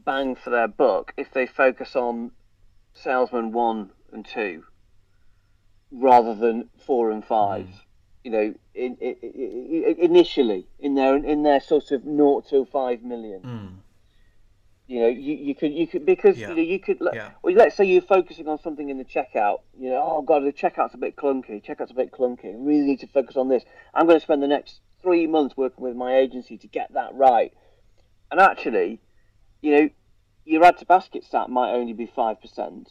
bang 0.06 0.36
for 0.36 0.50
their 0.50 0.68
buck 0.68 1.14
if 1.18 1.32
they 1.32 1.46
focus 1.46 1.96
on 1.96 2.32
salesman 2.94 3.52
one 3.52 3.92
and 4.14 4.26
two 4.26 4.64
rather 5.92 6.36
than 6.36 6.70
four 6.86 7.12
and 7.12 7.26
five. 7.26 7.68
You 8.24 8.32
know, 8.32 8.54
in, 8.76 8.98
in, 8.98 9.16
in, 9.22 9.96
initially 9.98 10.68
in 10.78 10.96
their 10.96 11.16
in 11.16 11.44
their 11.44 11.62
sort 11.62 11.92
of 11.92 12.06
naught 12.06 12.50
to 12.50 12.66
five 12.66 13.02
million. 13.02 13.42
Mm. 13.42 13.76
You 14.88 15.02
know, 15.02 15.08
you, 15.08 15.36
you 15.36 15.56
could 15.56 15.72
you 15.72 15.88
could 15.88 16.06
because 16.06 16.38
Yeah. 16.38 16.50
you 16.50 16.56
know 16.56 16.62
you 16.62 16.80
could 16.80 17.00
Yeah. 17.14 17.32
well, 17.44 17.54
let's 17.56 17.76
say 17.78 17.86
you're 17.86 18.02
focusing 18.02 18.48
on 18.48 18.60
something 18.60 18.90
in 18.90 18.98
the 18.98 19.06
checkout. 19.06 19.60
You 19.80 19.92
know, 19.92 20.04
oh 20.04 20.22
god, 20.22 20.44
the 20.44 20.52
checkout's 20.52 20.96
a 20.96 20.98
bit 20.98 21.16
clunky. 21.16 21.64
Checkout's 21.64 21.92
a 21.92 21.96
bit 21.96 22.12
clunky. 22.12 22.46
I 22.54 22.58
really 22.58 22.82
need 22.82 23.00
to 23.02 23.08
focus 23.08 23.38
on 23.38 23.48
this. 23.50 23.64
I'm 23.94 24.06
going 24.08 24.20
to 24.20 24.24
spend 24.24 24.44
the 24.44 24.48
next 24.48 24.82
three 25.02 25.26
months 25.28 25.56
working 25.56 25.84
with 25.84 25.96
my 25.96 26.18
agency 26.18 26.58
to 26.58 26.68
get 26.68 26.94
that 26.94 27.14
right. 27.14 27.54
And 28.32 28.40
actually, 28.40 29.00
you 29.62 29.72
know, 29.76 29.90
your 30.44 30.64
add 30.66 30.78
to 30.80 30.86
basket 30.86 31.24
stat 31.24 31.50
might 31.50 31.72
only 31.72 31.94
be 31.94 32.06
five 32.08 32.42
percent, 32.42 32.90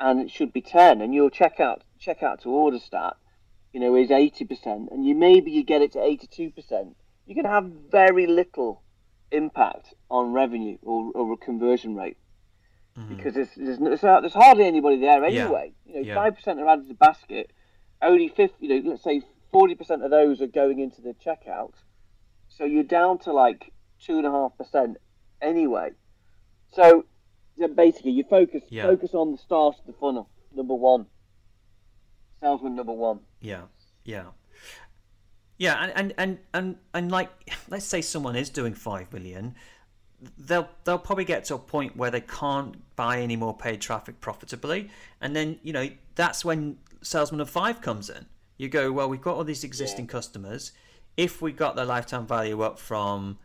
and 0.00 0.20
it 0.20 0.30
should 0.30 0.52
be 0.52 0.60
ten. 0.60 1.00
And 1.00 1.14
your 1.14 1.30
checkout 1.30 1.80
checkout 2.00 2.40
to 2.42 2.50
order 2.50 2.78
stat, 2.78 3.16
you 3.72 3.80
know, 3.80 3.94
is 3.96 4.10
eighty 4.10 4.44
percent, 4.44 4.88
and 4.90 5.06
you 5.06 5.14
maybe 5.14 5.50
you 5.50 5.64
get 5.64 5.82
it 5.82 5.92
to 5.92 6.02
eighty 6.02 6.26
two 6.26 6.50
percent. 6.50 6.96
You 7.26 7.34
can 7.34 7.44
have 7.44 7.70
very 7.90 8.26
little 8.26 8.82
impact 9.30 9.94
on 10.10 10.32
revenue 10.32 10.78
or, 10.82 11.12
or 11.14 11.34
a 11.34 11.36
conversion 11.36 11.94
rate 11.94 12.16
mm-hmm. 12.98 13.14
because 13.14 13.34
there's, 13.34 13.50
there's, 13.56 14.00
there's, 14.00 14.32
hardly 14.32 14.64
anybody 14.64 14.98
there 14.98 15.22
Yeah. 15.28 15.42
anyway. 15.44 15.72
You 15.84 15.94
know, 15.94 16.00
Yeah. 16.00 16.14
five 16.14 16.36
percent 16.36 16.60
are 16.60 16.68
added 16.68 16.88
to 16.88 16.94
basket. 16.94 17.50
Only 18.00 18.28
fifty. 18.28 18.66
You 18.66 18.82
know, 18.82 18.90
let's 18.90 19.02
say 19.02 19.22
forty 19.52 19.74
percent 19.74 20.02
of 20.02 20.10
those 20.10 20.40
are 20.40 20.46
going 20.46 20.78
into 20.78 21.02
the 21.02 21.14
checkout. 21.14 21.72
So 22.48 22.64
you're 22.64 22.84
down 22.84 23.18
to 23.20 23.32
like 23.32 23.72
two 24.00 24.16
and 24.16 24.26
a 24.26 24.30
half 24.30 24.56
percent 24.56 24.96
anyway. 25.42 25.90
So 26.72 27.04
basically 27.66 28.12
you 28.12 28.24
focus 28.24 28.62
Yeah. 28.70 28.84
focus 28.84 29.14
on 29.14 29.32
the 29.32 29.38
start 29.38 29.76
of 29.80 29.86
the 29.86 29.92
funnel. 29.92 30.28
Number 30.54 30.74
one. 30.74 31.06
Salesman 32.40 32.76
number 32.76 32.92
one. 32.92 33.20
Yeah, 33.40 33.62
yeah, 34.04 34.26
yeah, 35.56 35.74
and 35.82 35.92
and 35.96 36.14
and 36.16 36.38
and, 36.54 36.76
and 36.94 37.10
like, 37.10 37.30
let's 37.68 37.84
say 37.84 38.00
someone 38.00 38.36
is 38.36 38.48
doing 38.48 38.74
five 38.74 39.12
million, 39.12 39.56
they'll 40.38 40.68
they'll 40.84 40.98
probably 40.98 41.24
get 41.24 41.44
to 41.46 41.56
a 41.56 41.58
point 41.58 41.96
where 41.96 42.10
they 42.10 42.20
can't 42.20 42.76
buy 42.96 43.20
any 43.20 43.34
more 43.36 43.56
paid 43.56 43.80
traffic 43.80 44.20
profitably, 44.20 44.88
and 45.20 45.34
then 45.34 45.58
you 45.62 45.72
know 45.72 45.88
that's 46.14 46.44
when 46.44 46.78
salesman 47.02 47.40
of 47.40 47.50
five 47.50 47.80
comes 47.80 48.08
in. 48.08 48.26
You 48.56 48.68
go, 48.68 48.90
well, 48.92 49.08
we've 49.08 49.20
got 49.20 49.36
all 49.36 49.44
these 49.44 49.62
existing 49.64 50.06
customers. 50.08 50.72
If 51.16 51.40
we 51.42 51.52
got 51.52 51.76
their 51.76 51.84
lifetime 51.84 52.26
value 52.26 52.60
up 52.62 52.78
from, 52.78 53.38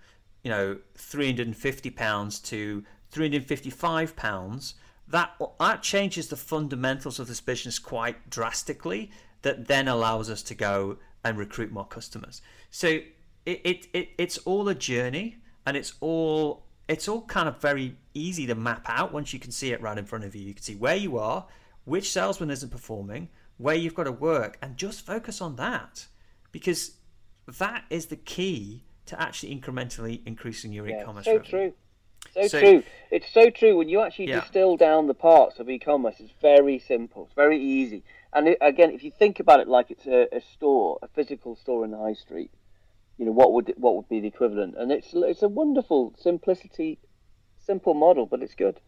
you 0.43 0.49
know, 0.51 0.77
three 0.95 1.25
hundred 1.27 1.47
and 1.47 1.57
fifty 1.57 1.89
pounds 1.89 2.39
to 2.41 2.83
three 3.13 3.25
hundred 3.25 3.37
and 3.37 3.47
fifty-five 3.47 4.15
pounds, 4.15 4.75
that 5.07 5.29
that 5.59 5.81
changes 5.81 6.27
the 6.27 6.35
fundamentals 6.35 7.19
of 7.19 7.27
this 7.27 7.41
business 7.41 7.79
quite 7.79 8.29
drastically. 8.29 9.11
That 9.43 9.67
then 9.67 9.89
allows 9.89 10.29
us 10.29 10.41
to 10.43 10.55
go 10.55 10.97
and 11.23 11.37
recruit 11.37 11.69
more 11.71 11.85
customers. 11.85 12.41
So 12.71 12.87
it, 13.45 13.61
it, 13.65 13.87
it 13.93 14.09
it's 14.17 14.37
all 14.39 14.69
a 14.69 14.75
journey, 14.75 15.37
and 15.65 15.75
it's 15.75 15.93
all 15.99 16.63
it's 16.87 17.07
all 17.09 17.21
kind 17.23 17.47
of 17.49 17.59
very 17.59 17.97
easy 18.13 18.47
to 18.47 18.55
map 18.55 18.85
out 18.87 19.13
once 19.13 19.33
you 19.33 19.39
can 19.39 19.51
see 19.51 19.71
it 19.73 19.81
right 19.81 19.97
in 19.97 20.05
front 20.05 20.23
of 20.23 20.33
you. 20.33 20.43
You 20.47 20.53
can 20.53 20.63
see 20.63 20.75
where 20.75 20.95
you 20.95 21.17
are, 21.17 21.45
which 21.83 22.09
salesman 22.09 22.49
isn't 22.51 22.69
performing, 22.69 23.27
where 23.57 23.75
you've 23.75 23.95
got 23.95 24.05
to 24.05 24.11
work, 24.13 24.57
and 24.61 24.77
just 24.77 25.05
focus 25.05 25.41
on 25.41 25.57
that 25.57 26.07
because 26.53 26.91
that 27.59 27.83
is 27.89 28.05
the 28.05 28.15
key 28.15 28.85
to 29.07 29.21
actually 29.21 29.53
incrementally 29.53 30.21
increasing 30.25 30.71
your 30.71 30.87
Yeah, 30.87 31.01
e-commerce 31.01 31.25
so 31.25 31.33
revenue. 31.33 31.49
true. 31.49 31.73
So, 32.31 32.47
So- 32.47 32.59
true. 32.59 32.83
It's 33.11 33.31
so 33.31 33.49
true. 33.51 33.77
When 33.77 33.89
you 33.89 34.01
actually 34.01 34.29
Yeah. 34.29 34.39
distill 34.39 34.75
down 34.75 35.05
the 35.07 35.13
parts 35.13 35.59
of 35.59 35.69
e-commerce, 35.69 36.19
it's 36.19 36.31
very 36.41 36.79
simple. 36.79 37.25
It's 37.25 37.33
very 37.35 37.61
easy. 37.61 38.03
And 38.33 38.47
it, 38.47 38.57
again, 38.59 38.89
if 38.91 39.03
you 39.03 39.11
think 39.11 39.39
about 39.39 39.59
it 39.59 39.67
like 39.67 39.91
it's 39.91 40.07
a, 40.07 40.27
a 40.35 40.41
store, 40.41 40.97
a 41.03 41.07
physical 41.07 41.55
store 41.55 41.85
in 41.85 41.91
the 41.91 41.97
high 41.97 42.13
street, 42.15 42.49
you 43.17 43.25
know 43.25 43.31
what 43.31 43.53
would 43.53 43.73
what 43.77 43.95
would 43.95 44.09
be 44.09 44.19
the 44.19 44.27
equivalent? 44.27 44.75
And 44.75 44.91
it's 44.91 45.13
it's 45.13 45.43
a 45.43 45.47
wonderful 45.47 46.15
simplicity, 46.17 46.97
simple 47.59 47.93
model, 47.93 48.25
but 48.25 48.41
it's 48.41 48.55
good. 48.55 48.79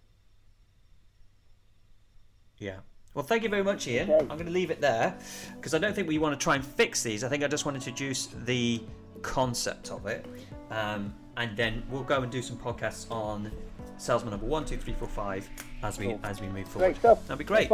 Yeah. 2.58 2.80
Well, 3.14 3.24
thank 3.24 3.44
you 3.44 3.50
very 3.50 3.64
much, 3.64 3.88
Ian. 3.88 4.10
Okay. 4.10 4.20
I'm 4.22 4.28
going 4.38 4.46
to 4.46 4.52
leave 4.52 4.72
it 4.72 4.82
there 4.82 5.18
because 5.56 5.74
I 5.74 5.78
don't 5.78 5.94
think 5.94 6.08
we 6.08 6.18
want 6.18 6.38
to 6.38 6.44
try 6.44 6.56
and 6.56 6.66
fix 6.66 7.04
these. 7.04 7.24
I 7.24 7.30
think 7.30 7.44
I 7.44 7.48
just 7.48 7.66
want 7.66 7.80
to 7.80 7.88
introduce 7.90 8.28
the 8.28 8.82
concept 9.22 9.92
of 9.92 10.06
it, 10.06 10.26
um, 10.70 11.14
and 11.38 11.56
then 11.58 11.84
we'll 11.90 12.04
go 12.04 12.22
and 12.22 12.32
do 12.32 12.42
some 12.42 12.58
podcasts 12.58 13.10
on 13.12 13.52
salesman 13.98 14.32
number 14.32 14.46
one, 14.46 14.66
two, 14.66 14.78
three, 14.78 14.94
four, 14.94 15.08
five 15.08 15.50
as 15.84 15.98
we 15.98 16.06
Cool. 16.08 16.20
as 16.24 16.42
we 16.42 16.48
move 16.48 16.68
forward. 16.68 16.88
Great 16.88 16.98
stuff. 16.98 17.28
That'd 17.28 17.40
be 17.40 17.46
great. 17.46 17.70
Thanks. 17.70 17.72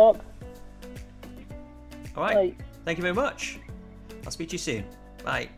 All 2.16 2.24
right. 2.24 2.58
Bye. 2.58 2.66
Thank 2.86 2.98
you 2.98 3.02
very 3.04 3.16
much. 3.16 3.60
I'll 4.26 4.32
speak 4.32 4.50
to 4.50 4.54
you 4.54 4.60
soon. 4.60 4.86
Bye. 5.24 5.50